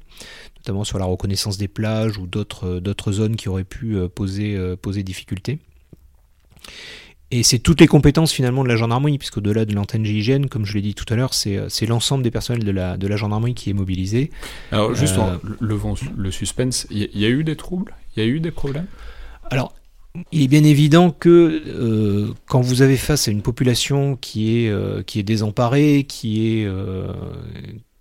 notamment 0.59 0.85
sur 0.85 0.99
la 0.99 1.05
reconnaissance 1.05 1.59
des 1.59 1.69
plages 1.69 2.19
ou 2.19 2.27
d'autres 2.27 3.13
zones 3.13 3.37
qui 3.37 3.49
auraient 3.49 3.65
pu 3.65 3.97
poser, 4.15 4.77
poser 4.81 5.03
difficulté. 5.03 5.59
Et 7.35 7.43
c'est 7.43 7.59
toutes 7.59 7.81
les 7.81 7.87
compétences 7.87 8.31
finalement 8.31 8.63
de 8.63 8.69
la 8.69 8.77
gendarmerie, 8.77 9.17
puisqu'au-delà 9.17 9.65
de 9.65 9.75
l'antenne 9.75 10.05
GIGN, 10.05 10.49
comme 10.49 10.67
je 10.67 10.75
l'ai 10.75 10.83
dit 10.83 10.95
tout 10.95 11.07
à 11.09 11.17
l'heure, 11.17 11.33
c'est, 11.33 11.87
l'ensemble 11.87 12.23
des 12.23 12.31
personnels 12.31 12.63
de 12.63 12.71
la, 12.71 12.99
de 12.99 13.07
la 13.09 13.17
gendarmerie 13.17 13.55
qui 13.55 13.71
est 13.71 13.73
mobilisé. 13.73 14.31
Alors 14.71 14.95
juste 14.95 15.17
euh, 15.17 15.39
le, 15.59 15.81
le 16.15 16.31
suspense, 16.31 16.87
il 16.91 17.09
y, 17.19 17.25
a 17.25 17.31
eu 17.31 17.43
des 17.43 17.57
troubles? 17.57 17.95
Il 18.15 18.23
y 18.23 18.27
a 18.27 18.29
eu 18.29 18.39
des 18.39 18.51
problèmes? 18.51 18.85
Alors, 19.51 19.73
il 20.31 20.43
est 20.43 20.49
bien 20.49 20.63
évident 20.63 21.11
que 21.11 21.63
euh, 21.67 22.35
quand 22.49 22.61
vous 22.61 22.83
avez 22.83 22.99
face 22.99 23.29
à 23.29 23.31
une 23.31 23.41
population 23.41 24.17
qui 24.17 24.67
est, 24.67 24.69
euh, 24.69 25.03
qui 25.03 25.19
est 25.19 25.23
désemparée, 25.23 26.05
qui, 26.07 26.59
est, 26.59 26.69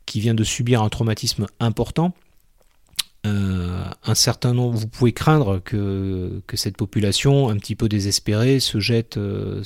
qui 0.06 0.20
vient 0.20 0.36
de 0.36 0.44
subir 0.44 0.82
un 0.84 0.90
traumatisme 0.90 1.48
important, 1.62 2.14
euh, 3.28 3.84
un 4.04 4.16
certain 4.16 4.54
nombre, 4.54 4.78
vous 4.78 4.88
pouvez 4.88 5.12
craindre 5.12 5.60
que, 5.64 6.42
cette 6.56 6.76
population, 6.76 7.50
un 7.50 7.58
petit 7.58 7.76
peu 7.76 7.88
désespérée, 7.88 8.60
se 8.60 8.80
jette, 8.80 9.18
euh, 9.18 9.62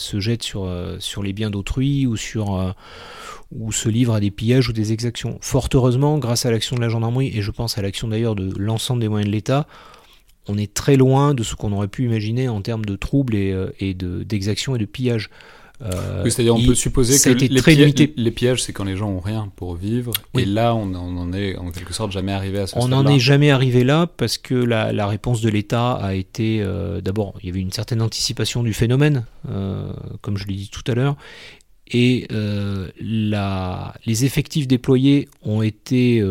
euh, 0.56 0.98
sur 1.00 1.24
les 1.24 1.34
biens 1.34 1.50
d'autrui 1.50 2.06
ou, 2.06 2.18
se 2.18 3.90
livre 3.90 4.14
à 4.14 4.20
des 4.20 4.32
pillages 4.32 4.70
ou 4.70 4.74
des 4.74 4.92
exactions. 4.92 5.38
Fort 5.42 5.70
heureusement, 5.74 6.18
grâce 6.18 6.46
à 6.46 6.52
l'action 6.52 6.76
de 6.76 6.82
la 6.82 6.90
gendarmerie, 6.90 7.32
et 7.34 7.42
je 7.42 7.52
pense 7.52 7.78
à 7.78 7.82
l'action 7.82 8.10
d'ailleurs 8.10 8.36
de 8.36 8.54
l'ensemble 8.58 9.00
des 9.00 9.08
moyens 9.08 9.30
de 9.30 9.36
l'État, 9.36 9.68
on 10.48 10.58
est 10.58 10.74
très 10.74 10.98
loin 10.98 11.34
de 11.34 11.42
ce 11.42 11.56
qu'on 11.56 11.72
aurait 11.72 11.88
pu 11.88 12.04
imaginer 12.04 12.50
en 12.50 12.62
termes 12.62 12.86
de 12.86 12.96
troubles 12.96 13.36
et 13.36 13.94
d'exactions 13.96 14.76
et 14.76 14.80
de 14.80 14.86
pillages. 14.86 15.30
Euh, 15.82 16.24
c'est-à-dire, 16.24 16.56
on 16.56 16.64
peut 16.64 16.76
supposer 16.76 17.18
que 17.20 17.38
les, 17.38 17.50
pièges, 17.62 17.94
les, 18.16 18.32
pièges, 18.32 18.64
c'est 18.64 18.72
quand 18.72 18.86
les 18.86 18.96
gens 18.96 19.10
ont 19.10 19.20
rien 19.20 19.52
pour 19.56 19.76
vivre. 19.76 20.12
Et 20.38 20.46
là, 20.46 20.74
on 20.74 20.86
n'en 20.86 21.34
est 21.34 21.58
en 21.58 21.72
quelque 21.72 21.94
sorte 21.94 22.12
jamais 22.12 22.32
arrivé 22.32 22.60
à 22.60 22.68
ce 22.68 22.76
On 22.78 22.88
n'en 22.88 23.06
est 23.06 23.20
jamais 23.20 23.52
arrivé 23.52 23.84
là 23.84 24.08
parce 24.08 24.38
que 24.38 24.56
la, 24.56 25.08
réponse 25.08 25.42
de 25.42 25.50
l'État 25.50 25.94
a 25.94 26.14
été. 26.14 26.62
Euh, 26.62 27.02
d'abord, 27.02 27.34
il 27.42 27.48
y 27.48 27.50
avait 27.50 27.60
une 27.60 27.72
certaine 27.72 28.02
anticipation 28.02 28.64
du 28.64 28.74
phénomène, 28.74 29.26
euh, 29.50 29.92
comme 30.22 30.38
je 30.38 30.46
l'ai 30.48 30.56
dit 30.56 30.70
tout 30.70 30.90
à 30.90 30.96
l'heure. 30.96 31.16
Et 31.88 32.28
la, 33.00 33.94
les 34.06 34.26
effectifs 34.26 34.68
déployés 34.68 35.28
ont 35.44 35.62
été 35.62 36.24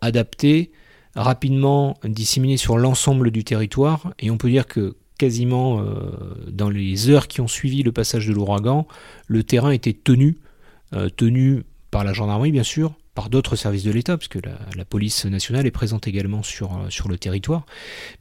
adaptés, 0.00 0.70
rapidement 1.14 1.98
disséminés 2.04 2.56
sur 2.56 2.78
l'ensemble 2.78 3.30
du 3.30 3.44
territoire. 3.44 4.12
Et 4.20 4.30
on 4.30 4.38
peut 4.38 4.48
dire 4.48 4.66
que 4.66 4.94
quasiment 5.20 5.82
euh, 5.82 6.12
dans 6.50 6.70
les 6.70 7.10
heures 7.10 7.28
qui 7.28 7.42
ont 7.42 7.46
suivi 7.46 7.82
le 7.82 7.92
passage 7.92 8.26
de 8.26 8.32
l'ouragan, 8.32 8.88
le 9.26 9.44
terrain 9.44 9.70
était 9.70 9.92
tenu, 9.92 10.38
euh, 10.94 11.10
tenu 11.10 11.62
par 11.90 12.04
la 12.04 12.14
gendarmerie 12.14 12.52
bien 12.52 12.62
sûr, 12.62 12.94
par 13.14 13.28
d'autres 13.28 13.54
services 13.54 13.84
de 13.84 13.90
l'État, 13.90 14.16
puisque 14.16 14.38
la, 14.42 14.84
police 14.86 15.26
nationale 15.26 15.66
est 15.66 15.70
présente 15.70 16.08
également 16.08 16.42
sur, 16.42 16.72
euh, 16.72 16.88
sur 16.88 17.08
le 17.08 17.18
territoire, 17.18 17.66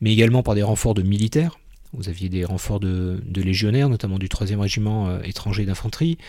mais 0.02 0.12
également 0.12 0.44
par 0.44 0.56
des 0.56 0.62
renforts 0.64 0.94
de 0.94 1.02
militaires. 1.02 1.58
Vous 1.94 2.10
aviez 2.10 2.28
des 2.28 2.44
renforts 2.44 2.82
de, 2.82 3.22
légionnaires, 3.34 3.88
notamment 3.88 4.20
du 4.20 4.28
3e 4.28 4.60
régiment 4.60 5.22
étranger 5.22 5.66
d'infanterie. 5.66 6.20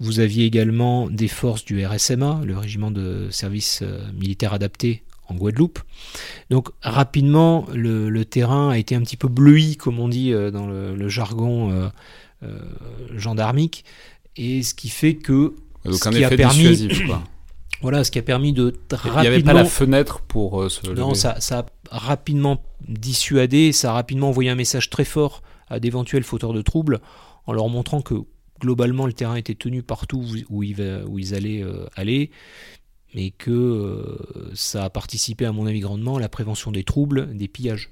Vous 0.00 0.18
aviez 0.18 0.44
également 0.44 1.08
des 1.08 1.28
forces 1.28 1.64
du 1.64 1.86
RSMA, 1.86 2.40
le 2.44 2.58
régiment 2.58 2.90
de 2.90 3.28
service 3.30 3.84
militaire 4.12 4.54
adapté 4.54 5.04
en 5.28 5.34
Guadeloupe. 5.34 5.78
Donc 6.50 6.68
rapidement, 6.82 7.66
le, 7.72 8.24
terrain 8.24 8.70
a 8.70 8.78
été 8.78 8.94
un 8.94 9.00
petit 9.00 9.16
peu 9.16 9.28
bleui, 9.28 9.76
comme 9.76 9.98
on 9.98 10.08
dit 10.08 10.32
euh, 10.32 10.50
dans 10.50 10.66
le, 10.66 11.08
jargon 11.08 11.70
euh, 11.70 11.88
euh, 12.42 12.58
gendarmique, 13.16 13.84
et 14.36 14.62
ce 14.62 14.74
qui 14.74 14.88
fait 14.88 15.14
que... 15.14 15.54
Donc 15.84 15.94
ce 15.94 16.08
un 16.08 16.12
qui 16.12 16.24
a 16.24 16.30
permis, 16.30 16.88
Voilà, 17.82 18.02
ce 18.02 18.10
qui 18.10 18.18
a 18.18 18.22
permis 18.22 18.52
de 18.52 18.74
rapidement... 18.90 19.18
Il 19.18 19.20
n'y 19.22 19.26
avait 19.26 19.42
pas 19.42 19.52
la 19.52 19.64
fenêtre 19.64 20.20
pour 20.20 20.70
se 20.70 20.88
Non, 20.90 21.12
ça, 21.14 21.40
ça, 21.40 21.66
a 21.90 21.98
rapidement 21.98 22.62
dissuadé, 22.88 23.72
ça 23.72 23.90
a 23.90 23.94
rapidement 23.94 24.28
envoyé 24.30 24.48
un 24.48 24.54
message 24.54 24.88
très 24.88 25.04
fort 25.04 25.42
à 25.68 25.80
d'éventuels 25.80 26.22
fauteurs 26.22 26.52
de 26.52 26.62
troubles, 26.62 27.00
en 27.46 27.52
leur 27.52 27.68
montrant 27.68 28.00
que 28.00 28.14
globalement 28.60 29.06
le 29.06 29.12
terrain 29.12 29.36
était 29.36 29.54
tenu 29.54 29.82
partout 29.82 30.24
où, 30.48 30.62
ils, 30.62 31.04
où 31.06 31.18
ils 31.18 31.34
allaient 31.34 31.62
aller 31.94 32.30
mais 33.14 33.30
que 33.30 33.50
euh, 33.50 34.50
ça 34.54 34.84
a 34.84 34.90
participé 34.90 35.46
à 35.46 35.52
mon 35.52 35.66
avis 35.66 35.80
grandement 35.80 36.16
à 36.16 36.20
la 36.20 36.28
prévention 36.28 36.72
des 36.72 36.84
troubles, 36.84 37.34
des 37.34 37.48
pillages. 37.48 37.90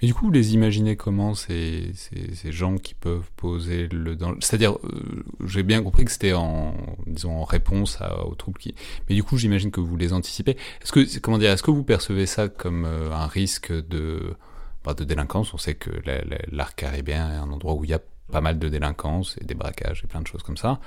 Mais 0.00 0.08
du 0.08 0.14
coup, 0.14 0.26
vous 0.26 0.32
les 0.32 0.54
imaginez 0.54 0.96
comment 0.96 1.34
ces, 1.34 1.92
ces, 1.94 2.52
gens 2.52 2.78
qui 2.78 2.94
peuvent 2.94 3.30
poser 3.36 3.86
le 3.88 4.16
danger 4.16 4.38
C'est-à-dire, 4.40 4.76
euh, 4.84 5.24
j'ai 5.44 5.62
bien 5.62 5.82
compris 5.82 6.06
que 6.06 6.10
c'était 6.10 6.32
en, 6.32 6.74
disons, 7.06 7.36
en 7.36 7.44
réponse 7.44 7.98
aux 8.26 8.34
troubles 8.34 8.58
qui. 8.58 8.74
Mais 9.08 9.14
du 9.14 9.22
coup, 9.22 9.36
j'imagine 9.36 9.70
que 9.70 9.80
vous 9.80 9.96
les 9.98 10.14
anticipez. 10.14 10.56
Est-ce 10.82 10.92
que, 10.92 11.18
comment 11.18 11.36
dire, 11.36 11.50
est-ce 11.50 11.62
que 11.62 11.70
vous 11.70 11.84
percevez 11.84 12.24
ça 12.24 12.48
comme 12.48 12.86
euh, 12.86 13.12
un 13.12 13.26
risque 13.26 13.72
de, 13.72 14.34
bah, 14.84 14.94
de 14.94 15.04
délinquance? 15.04 15.52
On 15.52 15.58
sait 15.58 15.74
que 15.74 15.90
l'arc 16.50 16.76
caribéen 16.76 17.30
est 17.32 17.36
un 17.36 17.50
endroit 17.50 17.74
où 17.74 17.84
il 17.84 17.90
y 17.90 17.94
a 17.94 18.00
pas 18.30 18.40
mal 18.40 18.58
de 18.58 18.68
délinquance 18.68 19.36
et 19.40 19.44
des 19.44 19.54
braquages 19.54 20.02
et 20.04 20.06
plein 20.06 20.22
de 20.22 20.26
choses 20.26 20.42
comme 20.42 20.56
ça. 20.56 20.80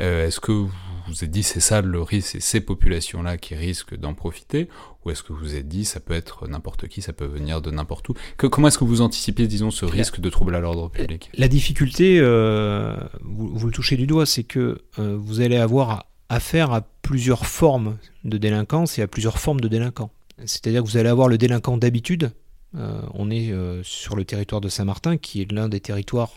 Euh, 0.00 0.26
est-ce 0.26 0.40
que 0.40 0.52
vous 0.52 0.70
vous 1.08 1.24
êtes 1.24 1.30
dit 1.30 1.42
c'est 1.42 1.60
ça 1.60 1.82
le 1.82 2.00
risque, 2.00 2.30
c'est 2.32 2.40
ces 2.40 2.60
populations-là 2.60 3.36
qui 3.36 3.54
risquent 3.54 3.96
d'en 3.96 4.14
profiter? 4.14 4.68
Ou 5.04 5.10
est-ce 5.10 5.22
que 5.22 5.32
vous 5.32 5.40
vous 5.40 5.54
êtes 5.56 5.68
dit 5.68 5.84
ça 5.84 6.00
peut 6.00 6.14
être 6.14 6.48
n'importe 6.48 6.88
qui, 6.88 7.02
ça 7.02 7.12
peut 7.12 7.26
venir 7.26 7.60
de 7.60 7.70
n'importe 7.70 8.08
où? 8.08 8.14
Que, 8.38 8.46
Comment 8.46 8.68
est-ce 8.68 8.78
que 8.78 8.84
vous 8.84 9.02
anticipez, 9.02 9.46
disons, 9.46 9.70
ce 9.70 9.84
risque 9.84 10.20
de 10.20 10.30
trouble 10.30 10.54
à 10.54 10.60
l'ordre 10.60 10.88
public? 10.88 11.30
La 11.34 11.48
difficulté, 11.48 12.18
euh, 12.20 12.96
vous, 13.22 13.66
le 13.66 13.72
touchez 13.72 13.96
du 13.96 14.06
doigt, 14.06 14.24
c'est 14.24 14.44
que 14.44 14.82
euh, 14.98 15.16
vous 15.20 15.40
allez 15.40 15.58
avoir 15.58 16.06
affaire 16.30 16.72
à 16.72 16.80
plusieurs 17.02 17.44
formes 17.44 17.98
de 18.24 18.38
délinquance 18.38 18.98
et 18.98 19.02
à 19.02 19.06
plusieurs 19.06 19.38
formes 19.38 19.60
de 19.60 19.68
délinquants. 19.68 20.10
C'est-à-dire 20.46 20.82
que 20.82 20.88
vous 20.88 20.96
allez 20.96 21.10
avoir 21.10 21.28
le 21.28 21.36
délinquant 21.36 21.76
d'habitude, 21.76 22.32
on 22.72 23.30
est 23.30 23.54
sur 23.84 24.16
le 24.16 24.24
territoire 24.24 24.60
de 24.60 24.68
Saint-Martin, 24.68 25.16
qui 25.16 25.40
est 25.42 25.52
l'un 25.52 25.68
des 25.68 25.78
territoires 25.78 26.30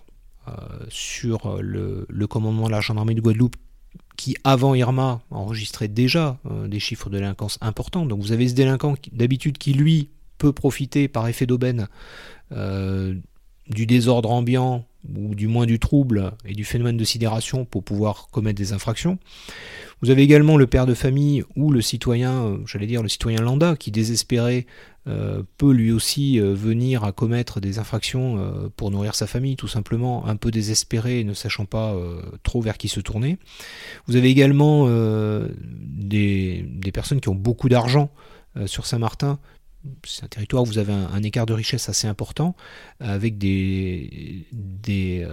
sur 0.89 1.59
le, 1.61 2.27
commandement 2.27 2.67
de 2.67 2.71
la 2.71 2.81
gendarmerie 2.81 3.15
de 3.15 3.21
Guadeloupe 3.21 3.55
qui, 4.17 4.35
avant 4.43 4.73
Irma, 4.73 5.21
enregistrait 5.29 5.87
déjà 5.87 6.37
euh, 6.49 6.67
des 6.67 6.79
chiffres 6.79 7.09
de 7.09 7.17
délinquance 7.17 7.57
importants. 7.61 8.05
Donc 8.05 8.19
vous 8.19 8.31
avez 8.31 8.49
ce 8.49 8.55
délinquant 8.55 8.95
d'habitude 9.11 9.57
qui, 9.57 9.73
lui, 9.73 10.09
peut 10.37 10.51
profiter 10.51 11.07
par 11.07 11.27
effet 11.27 11.45
d'aubaine 11.45 11.87
euh, 12.51 13.15
du 13.69 13.85
désordre 13.85 14.31
ambiant 14.31 14.85
ou 15.15 15.35
du 15.35 15.47
moins 15.47 15.65
du 15.65 15.79
trouble 15.79 16.33
et 16.45 16.53
du 16.53 16.65
phénomène 16.65 16.97
de 16.97 17.03
sidération 17.03 17.65
pour 17.65 17.83
pouvoir 17.83 18.27
commettre 18.31 18.57
des 18.57 18.73
infractions. 18.73 19.17
Vous 20.01 20.09
avez 20.09 20.21
également 20.21 20.57
le 20.57 20.67
père 20.67 20.85
de 20.85 20.93
famille 20.93 21.43
ou 21.55 21.71
le 21.71 21.81
citoyen, 21.81 22.59
j'allais 22.65 22.85
dire 22.85 23.01
le 23.01 23.09
citoyen 23.09 23.41
lambda, 23.41 23.75
qui 23.75 23.91
désespéré 23.91 24.67
euh, 25.07 25.43
peut 25.57 25.71
lui 25.71 25.91
aussi 25.91 26.39
euh, 26.39 26.53
venir 26.53 27.05
à 27.05 27.13
commettre 27.13 27.61
des 27.61 27.79
infractions 27.79 28.37
euh, 28.39 28.69
pour 28.75 28.91
nourrir 28.91 29.15
sa 29.15 29.25
famille, 29.25 29.55
tout 29.55 29.67
simplement, 29.67 30.27
un 30.27 30.35
peu 30.35 30.51
désespéré 30.51 31.23
ne 31.23 31.33
sachant 31.33 31.65
pas 31.65 31.95
trop 32.43 32.61
vers 32.61 32.77
qui 32.77 32.89
se 32.89 32.99
tourner. 32.99 33.37
Vous 34.07 34.15
avez 34.15 34.29
également 34.29 34.87
des, 35.69 36.65
personnes 36.93 37.21
qui 37.21 37.29
ont 37.29 37.35
beaucoup 37.35 37.69
d'argent 37.69 38.09
sur 38.65 38.85
Saint-Martin. 38.85 39.39
C'est 40.05 40.23
un 40.23 40.27
territoire 40.27 40.63
où 40.63 40.65
vous 40.65 40.77
avez 40.77 40.93
un, 40.93 41.23
écart 41.23 41.45
de 41.45 41.53
richesse 41.53 41.89
assez 41.89 42.07
important, 42.07 42.55
avec 42.99 43.37
des, 43.37 44.45
des, 44.51 45.27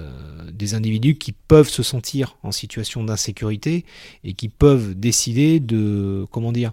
des 0.52 0.74
individus 0.74 1.16
qui 1.16 1.32
peuvent 1.32 1.68
se 1.68 1.82
sentir 1.82 2.36
en 2.42 2.52
situation 2.52 3.04
d'insécurité 3.04 3.84
et 4.24 4.34
qui 4.34 4.48
peuvent 4.48 4.94
décider 4.94 5.60
de, 5.60 6.26
comment 6.30 6.52
dire, 6.52 6.72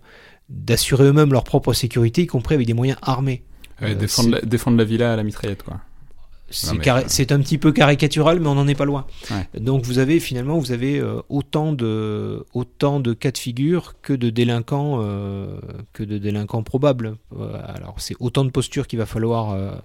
d'assurer 0.52 1.06
eux-mêmes 1.06 1.32
leur 1.32 1.44
propre 1.44 1.74
sécurité, 1.74 2.24
y 2.24 2.28
compris 2.28 2.56
avec 2.56 2.68
des 2.68 2.74
moyens 2.74 3.00
armés. 3.02 3.44
Euh, 3.82 3.96
défendre, 3.96 4.32
la, 4.32 4.42
défendre, 4.42 4.78
la, 4.78 4.84
villa 4.84 5.14
à 5.14 5.16
la 5.16 5.24
mitraillette, 5.24 5.64
quoi. 5.64 5.82
C'est 6.52 7.32
un 7.32 7.40
petit 7.40 7.58
peu 7.58 7.72
caricatural, 7.72 8.40
mais 8.40 8.48
on 8.48 8.56
n'en 8.56 8.68
est 8.68 8.76
pas 8.76 8.86
loin. 8.86 9.06
Donc 9.58 9.86
vous 9.86 10.00
avez 10.00 10.20
finalement 10.20 10.58
vous 10.60 10.72
avez 10.72 11.00
euh, 11.00 11.22
autant 11.30 11.74
de 11.74 12.46
autant 12.54 13.00
de 13.00 13.14
cas 13.14 13.32
de 13.32 13.38
figure 13.38 13.96
que 14.02 14.14
de 14.14 14.30
délinquants 14.30 15.00
euh, 15.02 15.60
que 15.94 16.04
de 16.04 16.18
délinquants 16.18 16.64
probables. 16.64 17.16
alors 17.66 17.96
c'est 17.98 18.16
autant 18.20 18.46
de 18.46 18.50
postures 18.50 18.88
qu'il 18.88 19.00
va 19.00 19.06
falloir 19.06 19.82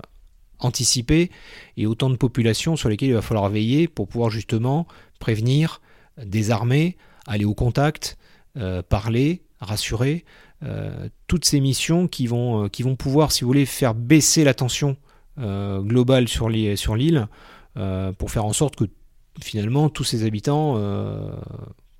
anticiper 0.59 1.31
et 1.77 1.87
autant 1.87 2.11
de 2.11 2.17
populations 2.17 2.77
sur 2.77 2.89
lesquelles 2.89 3.11
il 3.11 3.15
va 3.15 3.23
falloir 3.23 3.49
veiller 3.49 3.89
pour 3.89 4.09
pouvoir 4.09 4.31
justement 4.31 4.87
prévenir, 5.19 5.81
désarmer, 6.23 6.97
aller 7.27 7.45
au 7.45 7.55
contact, 7.55 8.17
parler, 8.89 9.43
rassurer 9.61 10.25
toutes 11.27 11.45
ces 11.45 11.61
missions 11.61 12.09
qui 12.09 12.27
vont, 12.27 12.69
qui 12.69 12.83
vont 12.83 12.97
pouvoir, 12.97 13.33
si 13.33 13.43
vous 13.43 13.49
voulez, 13.49 13.67
faire 13.67 13.95
baisser 13.95 14.45
la 14.45 14.55
tension 14.55 14.97
globale 15.39 16.29
sur 16.29 16.49
l'île 16.49 17.29
pour 18.19 18.31
faire 18.31 18.45
en 18.45 18.53
sorte 18.53 18.77
que 18.77 18.85
finalement 19.41 19.89
tous 19.89 20.05
ces 20.05 20.25
habitants 20.25 20.75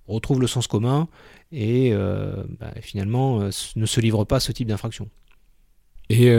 retrouvent 0.09 0.41
le 0.41 0.47
sens 0.47 0.67
commun 0.67 1.09
et 1.53 1.93
bah, 2.61 2.73
finalement 2.81 3.41
ne 3.41 3.87
se 3.87 4.01
livrent 4.01 4.25
pas 4.25 4.37
à 4.37 4.41
ce 4.41 4.53
type 4.53 4.69
d'infraction. 4.69 5.09
Et 6.09 6.35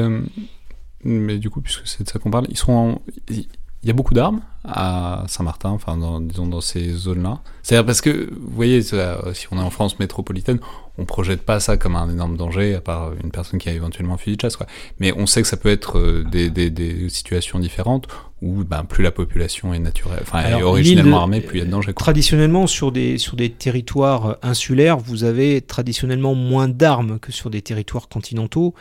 mais 1.03 1.37
du 1.37 1.49
coup, 1.49 1.61
puisque 1.61 1.87
c'est 1.87 2.03
de 2.03 2.09
ça 2.09 2.19
qu'on 2.19 2.31
parle, 2.31 2.47
ils 2.49 2.57
seront. 2.57 3.01
Il 3.83 3.87
y 3.87 3.91
a 3.91 3.93
beaucoup 3.93 4.13
d'armes 4.13 4.41
à 4.65 5.23
Saint-Martin, 5.27 5.69
enfin, 5.69 5.95
dans, 5.95 6.19
disons 6.19 6.47
dans 6.47 6.61
ces 6.61 6.89
zones-là. 6.91 7.39
C'est-à-dire 7.63 7.85
parce 7.85 8.01
que, 8.01 8.29
vous 8.33 8.53
voyez, 8.53 8.81
si 8.81 8.95
on 9.51 9.57
est 9.57 9.61
en 9.61 9.69
France 9.69 9.97
métropolitaine, 9.99 10.59
on 10.97 11.05
projette 11.05 11.43
pas 11.43 11.59
ça 11.59 11.77
comme 11.77 11.95
un 11.95 12.09
énorme 12.09 12.35
danger, 12.35 12.75
à 12.75 12.81
part 12.81 13.11
une 13.23 13.31
personne 13.31 13.59
qui 13.59 13.69
a 13.69 13.73
éventuellement 13.73 14.15
un 14.15 14.17
fusil 14.17 14.35
de 14.35 14.41
chasse, 14.41 14.57
quoi. 14.57 14.65
Mais 14.99 15.13
on 15.15 15.27
sait 15.27 15.41
que 15.41 15.47
ça 15.47 15.57
peut 15.57 15.69
être 15.69 15.99
euh, 15.99 16.25
des, 16.29 16.49
des, 16.49 16.69
des 16.71 17.07
situations 17.07 17.59
différentes 17.59 18.07
où 18.41 18.63
ben, 18.63 18.83
plus 18.83 19.03
la 19.03 19.11
population 19.11 19.73
est 19.73 19.79
naturelle, 19.79 20.19
enfin 20.21 20.43
est 20.43 20.61
originellement 20.61 21.21
armée, 21.21 21.41
plus 21.41 21.57
il 21.57 21.59
y 21.59 21.63
a 21.63 21.65
de 21.65 21.71
danger. 21.71 21.93
Traditionnellement, 21.93 22.67
sur 22.67 22.91
des, 22.91 23.17
sur 23.17 23.35
des 23.35 23.51
territoires 23.51 24.37
insulaires, 24.41 24.97
vous 24.97 25.23
avez 25.23 25.61
traditionnellement 25.61 26.35
moins 26.35 26.67
d'armes 26.67 27.19
que 27.19 27.31
sur 27.31 27.49
des 27.49 27.61
territoires 27.61 28.09
continentaux. 28.09 28.73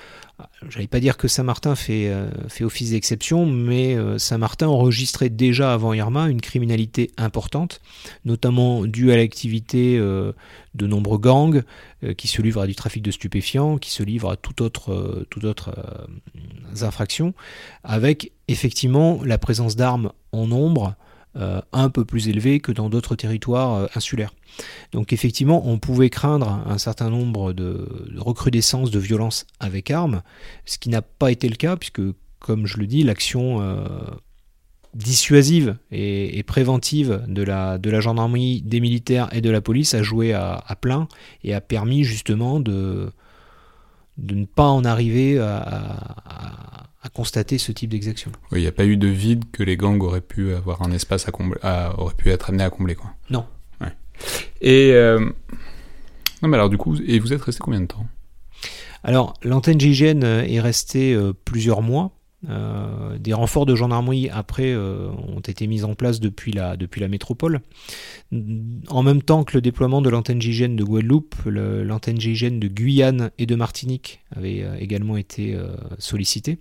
J'allais 0.69 0.87
pas 0.87 1.01
dire 1.01 1.17
que 1.17 1.29
Saint-Martin 1.29 1.75
fait, 1.75 2.09
euh, 2.09 2.29
office 2.61 2.91
d'exception, 2.91 3.47
mais 3.47 3.95
euh, 3.95 4.19
Saint-Martin 4.19 4.69
enregistrait 4.69 5.31
déjà 5.31 5.73
avant 5.73 5.95
Irma 5.95 6.29
une 6.29 6.43
criminalité 6.43 7.11
importante, 7.17 7.81
notamment 8.25 8.85
due 8.85 9.13
à 9.13 9.17
l'activité 9.17 9.97
euh, 9.99 10.33
de 10.75 10.87
nombreux 10.87 11.19
gangs 11.19 11.63
qui 12.19 12.29
se 12.29 12.43
livrent 12.43 12.61
à 12.61 12.67
du 12.67 12.75
trafic 12.75 13.03
de 13.03 13.11
stupéfiants, 13.11 13.79
qui 13.79 13.91
se 13.91 14.03
livrent 14.03 14.31
à 14.31 14.37
toute 14.37 14.61
autre, 14.61 15.25
toute 15.31 15.45
autre 15.45 15.75
infractions, 16.83 17.33
avec 17.83 18.33
effectivement 18.49 19.21
la 19.25 19.39
présence 19.39 19.77
d'armes 19.77 20.13
en 20.33 20.47
nombre 20.47 20.95
un 21.73 21.91
peu 21.91 22.05
plus 22.05 22.29
élevée 22.29 22.61
que 22.61 22.73
dans 22.73 22.89
d'autres 22.89 23.15
territoires 23.15 23.75
euh, 23.75 23.87
insulaires. 23.95 24.33
Donc 24.93 25.13
effectivement, 25.13 25.69
on 25.69 25.79
pouvait 25.79 26.11
craindre 26.11 26.63
un 26.67 26.79
certain 26.79 27.11
nombre 27.11 27.53
de, 27.53 27.87
recrudescences 28.17 28.91
de 28.91 28.99
violences 28.99 29.47
avec 29.61 29.91
armes, 29.91 30.23
ce 30.65 30.79
qui 30.79 30.89
n'a 30.89 31.03
pas 31.03 31.31
été 31.31 31.49
le 31.49 31.57
cas, 31.57 31.77
puisque, 31.77 32.01
comme 32.39 32.67
je 32.67 32.79
le 32.79 32.87
dis, 32.87 33.03
l'action 33.03 33.61
euh, 33.61 33.85
dissuasive 34.95 35.77
et, 35.91 36.43
préventive 36.43 37.23
de 37.29 37.43
la, 37.43 37.77
de 37.77 37.91
la 37.91 38.01
gendarmerie, 38.01 38.63
des 38.63 38.81
militaires 38.81 39.29
et 39.33 39.41
de 39.43 39.51
la 39.51 39.61
police 39.61 39.93
a 39.95 40.03
joué 40.03 40.33
à 40.33 40.77
plein 40.81 41.09
et 41.45 41.53
a 41.53 41.61
permis 41.61 42.03
justement 42.03 42.61
de, 42.61 43.11
de 44.19 44.35
ne 44.35 44.45
pas 44.47 44.69
en 44.69 44.85
arriver 44.85 45.39
à, 45.39 46.83
constater 47.15 47.57
ce 47.57 47.73
type 47.73 47.91
d'exaction. 47.91 48.31
Oui, 48.53 48.59
il 48.59 48.63
n'y 48.63 48.69
a 48.69 48.73
pas 48.73 48.85
eu 48.85 48.97
de 48.99 49.07
vide 49.07 49.45
que 49.51 49.63
les 49.63 49.77
gangs 49.77 50.03
auraient 50.03 50.21
pu 50.21 50.53
avoir 50.53 50.83
un 50.83 50.91
espace 50.91 51.27
à 51.29 51.31
combler, 51.31 51.59
auraient 51.97 52.15
pu 52.15 52.31
être 52.31 52.51
amenés 52.51 52.65
à 52.65 52.69
combler, 52.69 52.95
quoi. 52.95 53.11
Non. 53.31 53.47
Et 54.61 54.93
euh, 54.93 55.21
non, 56.43 56.49
mais 56.49 56.57
alors 56.57 56.69
du 56.69 56.79
coup, 56.79 56.97
et 57.07 57.19
vous 57.19 57.33
êtes 57.33 57.43
resté 57.43 57.61
combien 57.63 57.81
de 57.81 57.87
temps? 57.87 58.07
Alors, 59.05 59.35
l'antenne 59.43 59.81
GIGN 59.81 60.25
est 60.25 60.61
restée 60.61 61.15
euh, 61.15 61.33
plusieurs 61.45 61.83
mois. 61.83 62.16
Euh, 62.49 63.19
des 63.19 63.33
renforts 63.33 63.67
de 63.67 63.75
gendarmerie 63.75 64.29
après 64.29 64.73
euh, 64.73 65.09
ont 65.09 65.41
été 65.41 65.67
mis 65.67 65.85
en 65.85 65.95
place 65.95 66.21
depuis 66.21 66.53
la, 66.53 66.77
métropole. 67.09 67.61
En 68.89 69.03
même 69.03 69.23
temps 69.23 69.43
que 69.45 69.55
le 69.55 69.61
déploiement 69.61 70.03
de 70.03 70.11
l'antenne 70.11 70.41
GIGN 70.41 70.77
de 70.77 70.85
Guadeloupe, 70.85 71.35
l'antenne 71.47 72.21
GIGN 72.21 72.59
de 72.59 72.69
Guyane 72.69 73.31
et 73.39 73.47
de 73.47 73.55
Martinique 73.55 74.21
avait 74.35 74.63
euh, 74.63 74.77
également 74.79 75.17
été 75.17 75.57
sollicité. 75.99 76.59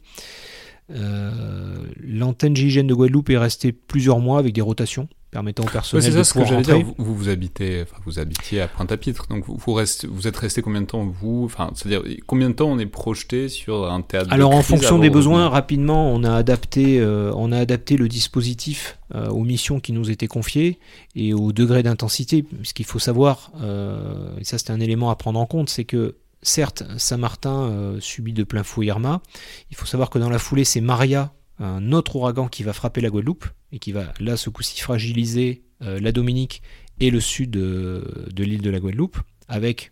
l'antenne 0.90 2.56
GIGN 2.56 2.88
de 2.88 2.94
Guadeloupe 2.94 3.30
est 3.30 3.38
restée 3.38 3.72
plusieurs 3.72 4.20
mois 4.20 4.40
avec 4.40 4.54
des 4.54 4.62
rotations 4.62 5.08
permettant 5.36 5.64
au 5.64 5.68
personnel 5.68 6.02
c'est 6.02 6.12
ça, 6.14 6.24
ce 6.24 6.34
que 6.34 6.62
dire. 6.62 6.80
Vous, 6.98 7.14
vous, 7.14 7.28
habitez, 7.28 7.82
enfin, 7.82 8.02
vous 8.06 8.20
habitiez 8.20 8.62
à 8.62 8.70
Pointe-à-Pitre, 8.70 9.28
donc 9.28 9.44
vous, 9.46 9.58
vous, 9.58 9.78
vous 10.08 10.28
êtes 10.28 10.38
resté 10.38 10.62
combien 10.62 10.80
de 10.80 10.86
temps 10.86 11.04
vous 11.04 11.44
Enfin, 11.44 11.72
c'est-à-dire 11.76 12.04
combien 12.26 12.50
de 12.50 12.56
temps 12.56 12.70
on 12.70 12.80
est 12.80 12.86
projeté 12.86 13.50
sur 13.50 13.92
un 13.92 14.02
théâtre 14.02 14.32
Alors, 14.32 14.56
en 14.56 14.62
fonction 14.62 14.98
des 14.98 15.10
besoins, 15.10 15.50
rapidement, 15.50 16.10
on 16.10 16.24
a 16.24 16.34
adapté, 16.34 17.02
euh, 17.02 17.34
on 17.36 17.52
a 17.52 17.58
adapté 17.60 17.98
le 17.98 18.08
dispositif 18.08 18.98
euh, 19.14 19.28
aux 19.28 19.44
missions 19.44 19.82
qui 19.82 19.92
nous 19.92 20.10
étaient 20.10 20.28
confiées 20.28 20.80
et 21.18 21.34
au 21.34 21.52
degré 21.52 21.84
d'intensité. 21.84 22.46
Ce 22.64 22.74
qu'il 22.74 22.86
faut 22.86 23.00
savoir, 23.00 23.52
euh, 23.62 24.38
et 24.40 24.46
ça 24.46 24.58
c'est 24.58 24.72
un 24.72 24.80
élément 24.80 25.10
à 25.10 25.18
prendre 25.18 25.38
en 25.42 25.46
compte, 25.46 25.70
c'est 25.70 25.84
que 25.84 26.16
certes, 26.44 26.84
Saint-Martin 26.98 27.98
subit 28.00 28.32
de 28.32 28.46
plein 28.46 28.64
fouet 28.64 28.86
Irma. 28.86 29.22
Il 29.70 29.76
faut 29.76 29.86
savoir 29.86 30.10
que 30.10 30.18
dans 30.18 30.30
la 30.30 30.40
foulée, 30.40 30.64
c'est 30.64 30.80
Maria 30.80 31.34
un 31.60 31.92
autre 31.92 32.16
ouragan 32.16 32.48
qui 32.48 32.64
va 32.64 32.74
frapper 32.74 33.02
la 33.02 33.10
Guadeloupe 33.10 33.46
et 33.72 33.80
qui 33.80 33.92
va 33.92 34.14
là 34.20 34.38
ce 34.38 34.50
coup-ci 34.50 34.80
fragiliser 34.82 35.64
euh, 35.82 36.00
la 36.00 36.12
Dominique 36.12 36.62
et 37.00 37.10
le 37.10 37.20
sud 37.20 37.52
de, 37.52 38.04
l'île 38.38 38.62
de 38.62 38.70
la 38.70 38.80
Guadeloupe, 38.80 39.18
avec 39.48 39.92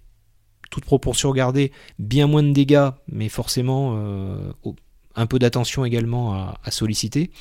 toute 0.71 0.85
proportion 0.85 1.31
gardée, 1.31 1.71
bien 1.99 2.27
moins 2.27 2.43
de 2.43 2.51
dégâts, 2.51 2.89
mais 3.07 3.29
forcément 3.29 3.95
euh, 3.97 4.53
un 5.15 5.25
peu 5.27 5.37
d'attention 5.37 5.85
également 5.85 6.33
à, 6.33 6.71
solliciter. 6.71 7.31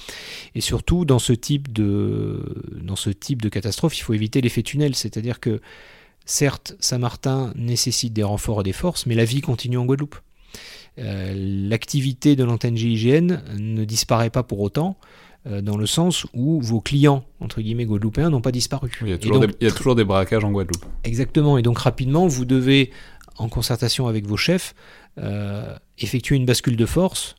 Et 0.55 0.61
surtout, 0.61 1.05
dans 1.05 1.19
ce 1.19 1.33
type 1.33 1.73
de, 1.73 2.63
dans 2.83 2.97
ce 2.97 3.11
type 3.11 3.41
de 3.41 3.49
catastrophe, 3.49 3.97
il 3.97 4.03
faut 4.03 4.15
éviter 4.15 4.41
l'effet 4.41 4.63
tunnel, 4.63 4.95
c'est-à-dire 4.95 5.41
que 5.41 5.61
certes, 6.25 6.75
Saint-Martin 6.81 7.53
nécessite 7.57 8.13
des 8.13 8.23
renforts 8.23 8.61
et 8.61 8.65
des 8.65 8.73
forces, 8.73 9.07
mais 9.07 9.15
la 9.15 9.25
vie 9.25 9.41
continue 9.41 9.79
en 9.79 9.87
Guadeloupe. 9.87 10.17
Euh, 10.99 11.33
l'activité 11.69 12.37
de 12.37 12.45
l'antenne 12.45 12.77
GIGN 12.77 13.41
ne 13.59 13.85
disparaît 13.85 14.31
pas 14.31 14.43
pour 14.43 14.61
autant, 14.61 14.97
euh, 15.47 15.63
dans 15.63 15.77
le 15.77 15.87
sens 15.87 16.27
où 16.35 16.61
vos 16.61 16.81
clients, 16.81 17.25
entre 17.41 17.63
guillemets, 17.63 17.87
guadeloupéens, 17.87 18.31
n'ont 18.31 18.43
pas 18.43 18.53
disparu. 18.53 18.91
il, 19.01 19.09
y 19.09 19.13
a 19.13 19.19
toujours 19.71 19.95
des, 19.95 20.05
braquages 20.05 20.45
en 20.45 20.51
Guadeloupe. 20.51 20.85
Exactement, 21.05 21.57
et 21.57 21.63
donc 21.63 21.79
rapidement, 21.79 22.27
vous 22.27 22.45
devez, 22.45 22.91
en 23.37 23.49
concertation 23.49 24.07
avec 24.07 24.27
vos 24.27 24.37
chefs, 24.37 24.75
euh, 25.19 25.75
effectuer 25.99 26.37
une 26.37 26.47
bascule 26.47 26.77
de 26.77 26.87
force 26.87 27.37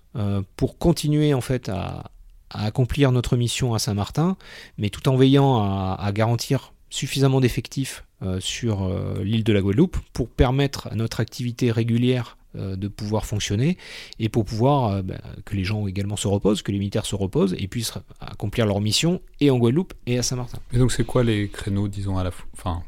pour 0.57 0.77
continuer 0.77 1.33
en 1.33 1.41
fait 1.41 1.69
à, 1.69 2.11
accomplir 2.51 3.11
notre 3.11 3.35
mission 3.35 3.73
à 3.73 3.79
Saint-Martin, 3.79 4.37
mais 4.77 4.91
tout 4.91 5.09
en 5.09 5.15
veillant 5.15 5.57
à, 5.57 6.11
garantir 6.13 6.73
suffisamment 6.91 7.41
d'effectifs 7.41 8.03
sur 8.37 8.95
l'île 9.23 9.43
de 9.43 9.53
la 9.53 9.61
Guadeloupe 9.61 9.97
pour 10.13 10.29
permettre 10.29 10.85
à 10.91 10.95
notre 10.95 11.19
activité 11.19 11.71
régulière 11.71 12.37
de 12.55 12.87
pouvoir 12.87 13.25
fonctionner 13.25 13.77
et 14.19 14.29
pour 14.29 14.45
pouvoir 14.45 14.91
euh, 14.91 15.01
bah, 15.01 15.15
que 15.45 15.55
les 15.55 15.63
gens 15.63 15.87
également 15.87 16.15
se 16.15 16.27
reposent, 16.27 16.61
que 16.61 16.71
les 16.71 16.79
militaires 16.79 17.05
se 17.05 17.15
reposent 17.15 17.55
et 17.57 17.67
puissent 17.67 17.93
accomplir 18.19 18.65
leur 18.65 18.81
mission 18.81 19.21
et 19.39 19.49
en 19.49 19.57
Guadeloupe 19.57 19.93
et 20.05 20.17
à 20.17 20.23
Saint-Martin. 20.23 20.59
Et 20.71 20.77
donc 20.77 20.91
c'est 20.91 21.05
quoi 21.05 21.23
les 21.23 21.49
créneaux, 21.49 21.87
disons, 21.87 22.17
à 22.17 22.23
la 22.23 22.31
fin 22.55 22.83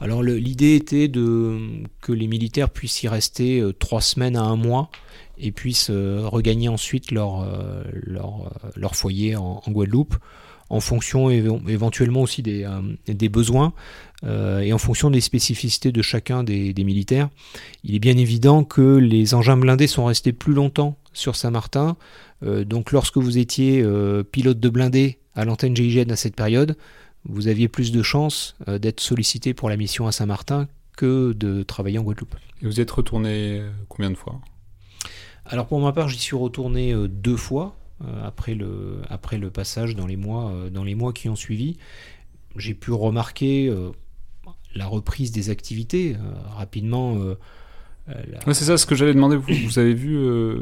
Alors 0.00 0.22
l'idée 0.22 0.76
était 0.76 1.08
de, 1.08 1.58
que 2.00 2.12
les 2.12 2.26
militaires 2.26 2.70
puissent 2.70 3.02
y 3.02 3.08
rester 3.08 3.60
euh, 3.60 3.72
trois 3.72 4.00
semaines 4.00 4.36
à 4.36 4.42
un 4.42 4.56
mois 4.56 4.90
et 5.38 5.52
puissent 5.52 5.90
regagner 5.90 6.70
ensuite 6.70 7.10
leur, 7.10 7.46
leur, 7.92 8.58
leur 8.74 8.96
foyer 8.96 9.36
en, 9.36 9.60
Guadeloupe 9.68 10.16
en 10.68 10.80
fonction 10.80 11.30
éventuellement 11.30 12.22
aussi 12.22 12.42
des, 12.42 12.68
des 13.06 13.28
besoins. 13.28 13.72
Euh, 14.24 14.60
et 14.60 14.72
en 14.72 14.78
fonction 14.78 15.10
des 15.10 15.20
spécificités 15.20 15.92
de 15.92 16.02
chacun 16.02 16.42
des, 16.42 16.72
militaires, 16.78 17.28
il 17.84 17.94
est 17.94 17.98
bien 17.98 18.16
évident 18.16 18.64
que 18.64 18.96
les 18.96 19.34
engins 19.34 19.56
blindés 19.56 19.86
sont 19.86 20.06
restés 20.06 20.32
plus 20.32 20.54
longtemps 20.54 20.96
sur 21.12 21.36
Saint-Martin. 21.36 21.96
Euh, 22.42 22.64
donc 22.64 22.92
lorsque 22.92 23.18
vous 23.18 23.38
étiez 23.38 23.82
euh, 23.82 24.22
pilote 24.22 24.60
de 24.60 24.68
blindé 24.68 25.18
à 25.34 25.44
l'antenne 25.44 25.76
GIGN 25.76 26.10
à 26.10 26.16
cette 26.16 26.36
période, 26.36 26.76
vous 27.24 27.48
aviez 27.48 27.68
plus 27.68 27.92
de 27.92 28.02
chances 28.02 28.54
d'être 28.68 29.00
sollicité 29.00 29.52
pour 29.52 29.68
la 29.68 29.76
mission 29.76 30.06
à 30.06 30.12
Saint-Martin 30.12 30.68
que 30.96 31.32
de 31.32 31.64
travailler 31.64 31.98
en 31.98 32.02
Guadeloupe. 32.02 32.36
Et 32.62 32.66
vous 32.66 32.80
êtes 32.80 32.90
retourné 32.90 33.62
combien 33.88 34.10
de 34.10 34.16
fois? 34.16 34.40
Alors 35.44 35.66
pour 35.66 35.80
ma 35.80 35.92
part, 35.92 36.08
j'y 36.08 36.18
suis 36.18 36.36
retourné 36.36 36.94
deux 37.08 37.36
fois 37.36 37.74
après, 38.22 38.54
le, 38.54 39.02
après 39.08 39.38
le 39.38 39.50
passage 39.50 39.94
dans 39.96 40.06
les 40.06 40.16
mois, 40.16 40.52
dans 40.70 40.84
les 40.84 40.94
mois 40.94 41.12
qui 41.12 41.28
ont 41.28 41.36
suivi. 41.36 41.78
J'ai 42.56 42.74
pu 42.74 42.92
remarquer 42.92 43.70
la 44.76 44.86
reprise 44.86 45.32
des 45.32 45.50
activités. 45.50 46.14
Euh, 46.14 46.32
rapidement, 46.54 47.16
euh, 48.08 48.12
euh, 48.46 48.52
c'est 48.52 48.64
ça 48.64 48.76
ce 48.76 48.86
que 48.86 48.94
j'allais 48.94 49.14
demander. 49.14 49.36
Vous, 49.36 49.52
vous 49.64 49.78
avez 49.78 49.94
vu 49.94 50.18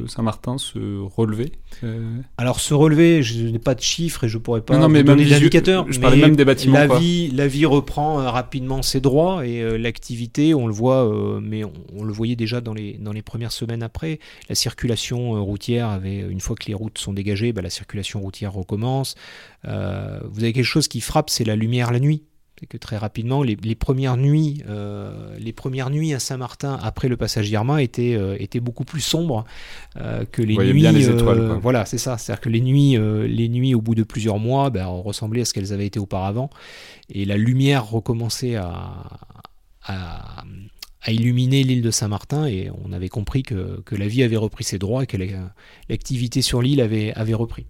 Saint-Martin 0.06 0.58
se 0.58 0.78
relever 1.00 1.52
Alors 2.38 2.60
se 2.60 2.74
relever, 2.74 3.22
je 3.22 3.46
n'ai 3.46 3.58
pas 3.58 3.74
de 3.74 3.80
chiffres 3.80 4.24
et 4.24 4.28
je 4.28 4.38
pourrais 4.38 4.60
pas 4.60 4.88
mais 4.88 5.02
donner 5.02 5.24
d'indicateurs. 5.26 5.86
Je 5.90 6.00
parlais 6.00 6.20
même 6.20 6.36
des 6.36 6.44
bâtiments. 6.44 6.74
La 6.74 6.98
vie, 6.98 7.30
la 7.30 7.46
vie 7.46 7.66
reprend 7.66 8.16
rapidement 8.30 8.82
ses 8.82 9.00
droits 9.00 9.46
et 9.46 9.78
l'activité, 9.78 10.54
on 10.54 10.66
le 10.66 10.72
voit, 10.72 11.40
mais 11.42 11.62
on, 11.64 12.04
le 12.04 12.12
voyait 12.12 12.36
déjà 12.36 12.60
dans 12.60 12.74
les 12.74 12.94
dans 12.94 13.12
les 13.12 13.22
premières 13.22 13.52
semaines 13.52 13.82
après. 13.82 14.18
La 14.48 14.54
circulation 14.54 15.44
routière 15.44 15.88
avait, 15.88 16.18
une 16.18 16.40
fois 16.40 16.56
que 16.56 16.66
les 16.66 16.74
routes 16.74 16.98
sont 16.98 17.12
dégagées, 17.12 17.52
bah, 17.52 17.62
la 17.62 17.70
circulation 17.70 18.20
routière 18.20 18.52
recommence. 18.52 19.14
vous 19.64 19.70
avez 19.70 20.52
quelque 20.52 20.64
chose 20.64 20.88
qui 20.88 21.00
frappe, 21.00 21.30
c'est 21.30 21.44
la 21.44 21.56
lumière 21.56 21.92
la 21.92 22.00
nuit 22.00 22.22
C'est 22.60 22.66
que 22.66 22.76
très 22.76 22.96
rapidement, 22.96 23.42
les, 23.42 23.56
premières 23.74 24.16
nuits, 24.16 24.62
euh, 24.68 25.36
les 25.40 25.52
premières 25.52 25.90
nuits 25.90 26.14
à 26.14 26.20
Saint-Martin 26.20 26.78
après 26.80 27.08
le 27.08 27.16
passage 27.16 27.48
d'Irma 27.48 27.82
étaient, 27.82 28.14
euh, 28.14 28.36
étaient 28.38 28.60
beaucoup 28.60 28.84
plus 28.84 29.00
sombres 29.00 29.44
euh, 29.96 30.24
que 30.24 30.40
les 30.40 30.56
nuits. 30.56 30.72
Bien 30.72 30.92
les 30.92 31.08
étoiles, 31.08 31.58
voilà, 31.60 31.84
c'est 31.84 31.98
ça. 31.98 32.16
C'est-à-dire 32.16 32.40
que 32.40 32.48
les 32.48 32.60
nuits, 32.60 32.96
les 33.26 33.48
nuits 33.48 33.74
au 33.74 33.80
bout 33.80 33.96
de 33.96 34.04
plusieurs 34.04 34.38
mois, 34.38 34.70
ben, 34.70 34.86
ressemblaient 34.86 35.40
à 35.40 35.44
ce 35.44 35.52
qu'elles 35.52 35.72
avaient 35.72 35.86
été 35.86 35.98
auparavant, 35.98 36.48
et 37.10 37.24
la 37.24 37.36
lumière 37.36 37.90
recommençait 37.90 38.54
à, 38.54 39.04
à, 39.82 40.44
illuminer 41.08 41.64
l'île 41.64 41.82
de 41.82 41.90
Saint-Martin, 41.90 42.46
et 42.46 42.70
on 42.84 42.92
avait 42.92 43.08
compris 43.08 43.42
que, 43.42 43.80
que, 43.80 43.96
la 43.96 44.06
vie 44.06 44.22
avait 44.22 44.36
repris 44.36 44.62
ses 44.62 44.78
droits 44.78 45.02
et 45.02 45.06
que 45.06 45.16
l'activité 45.88 46.40
sur 46.40 46.62
l'île 46.62 46.80
avait, 46.80 47.12
avait 47.14 47.34
repris. 47.34 47.66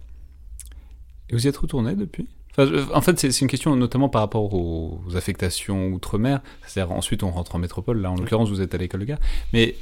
Et 1.30 1.32
vous 1.32 1.46
y 1.46 1.48
êtes 1.48 1.56
retourné 1.56 1.96
depuis? 1.96 2.28
En 2.58 3.00
fait, 3.00 3.18
c'est 3.18 3.40
une 3.40 3.48
question 3.48 3.74
notamment 3.76 4.08
par 4.08 4.22
rapport 4.22 4.52
aux 4.54 5.00
affectations 5.14 5.88
outre-mer. 5.88 6.40
C'est-à-dire, 6.66 6.92
ensuite, 6.92 7.22
on 7.22 7.30
rentre 7.30 7.54
en 7.56 7.58
métropole. 7.58 8.00
Là, 8.00 8.10
en 8.10 8.16
l'occurrence, 8.16 8.48
vous 8.48 8.60
êtes 8.60 8.74
à 8.74 8.78
l'école 8.78 9.00
de 9.00 9.06
guerre. 9.06 9.20
Mais, 9.52 9.76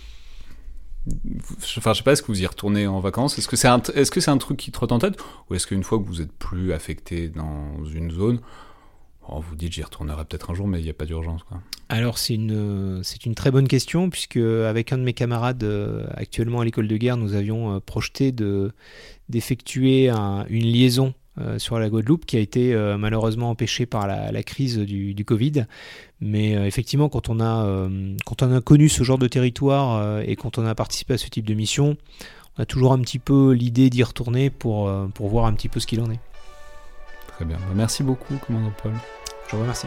enfin, 1.76 1.92
je 1.92 1.98
sais 1.98 2.04
pas, 2.04 2.12
est-ce 2.12 2.22
que 2.22 2.28
vous 2.28 2.42
y 2.42 2.46
retournez 2.46 2.86
en 2.86 3.00
vacances? 3.00 3.38
Est-ce 3.38 3.48
que 3.48 3.56
c'est 3.56 3.68
un, 3.68 3.78
est 3.78 4.04
-ce 4.04 4.10
que 4.10 4.20
c'est 4.20 4.30
un 4.30 4.38
truc 4.38 4.56
qui 4.56 4.70
trotte 4.70 4.92
en 4.92 4.98
tête? 4.98 5.18
Ou 5.50 5.54
est-ce 5.54 5.66
qu'une 5.66 5.84
fois 5.84 5.98
que 5.98 6.04
vous 6.04 6.22
êtes 6.22 6.32
plus 6.32 6.72
affecté 6.72 7.28
dans 7.28 7.84
une 7.84 8.10
zone, 8.10 8.40
oh, 9.28 9.40
vous 9.40 9.54
dites 9.54 9.72
j'y 9.72 9.82
retournerai 9.82 10.24
peut-être 10.24 10.50
un 10.50 10.54
jour, 10.54 10.66
mais 10.66 10.80
il 10.80 10.84
n'y 10.84 10.90
a 10.90 10.94
pas 10.94 11.04
d'urgence 11.04 11.42
Alors, 11.90 12.16
c'est 12.16 12.34
une, 12.34 13.02
c'est 13.02 13.26
une 13.26 13.34
très 13.34 13.50
bonne 13.50 13.68
question, 13.68 14.08
puisque 14.08 14.38
avec 14.38 14.92
un 14.92 14.98
de 14.98 15.04
mes 15.04 15.12
camarades 15.12 15.64
euh, 15.64 16.06
actuellement 16.14 16.60
à 16.60 16.64
l'école 16.64 16.88
de 16.88 16.96
guerre, 16.96 17.18
nous 17.18 17.34
avions 17.34 17.74
euh, 17.74 17.80
projeté 17.80 18.32
de, 18.32 18.72
d'effectuer 19.28 20.08
une 20.08 20.66
liaison 20.72 21.12
euh, 21.40 21.58
sur 21.58 21.78
la 21.78 21.88
Guadeloupe 21.88 22.26
qui 22.26 22.36
a 22.36 22.40
été 22.40 22.74
euh, 22.74 22.98
malheureusement 22.98 23.48
empêchée 23.48 23.86
par 23.86 24.06
la, 24.06 24.42
crise 24.42 24.78
du, 24.78 25.24
Covid. 25.24 25.64
Mais 26.20 26.54
euh, 26.54 26.66
effectivement, 26.66 27.08
quand 27.08 27.30
on, 27.30 27.40
a, 27.40 27.88
quand 28.26 28.42
on 28.42 28.54
a 28.54 28.60
connu 28.60 28.88
ce 28.88 29.02
genre 29.02 29.18
de 29.18 29.28
territoire 29.28 30.20
et 30.20 30.36
quand 30.36 30.58
on 30.58 30.66
a 30.66 30.74
participé 30.74 31.14
à 31.14 31.18
ce 31.18 31.28
type 31.28 31.46
de 31.46 31.54
mission, 31.54 31.96
on 32.58 32.62
a 32.62 32.66
toujours 32.66 32.92
un 32.92 32.98
petit 33.00 33.18
peu 33.18 33.52
l'idée 33.52 33.88
d'y 33.88 34.02
retourner 34.02 34.50
pour, 34.50 34.92
pour 35.14 35.28
voir 35.28 35.46
un 35.46 35.54
petit 35.54 35.68
peu 35.68 35.80
ce 35.80 35.86
qu'il 35.86 36.00
en 36.00 36.10
est. 36.10 36.20
Très 37.28 37.44
bien. 37.44 37.56
Merci 37.74 38.02
beaucoup, 38.02 38.34
commandant 38.46 38.72
Paul. 38.82 38.92
Je 39.48 39.56
vous 39.56 39.62
remercie. 39.62 39.86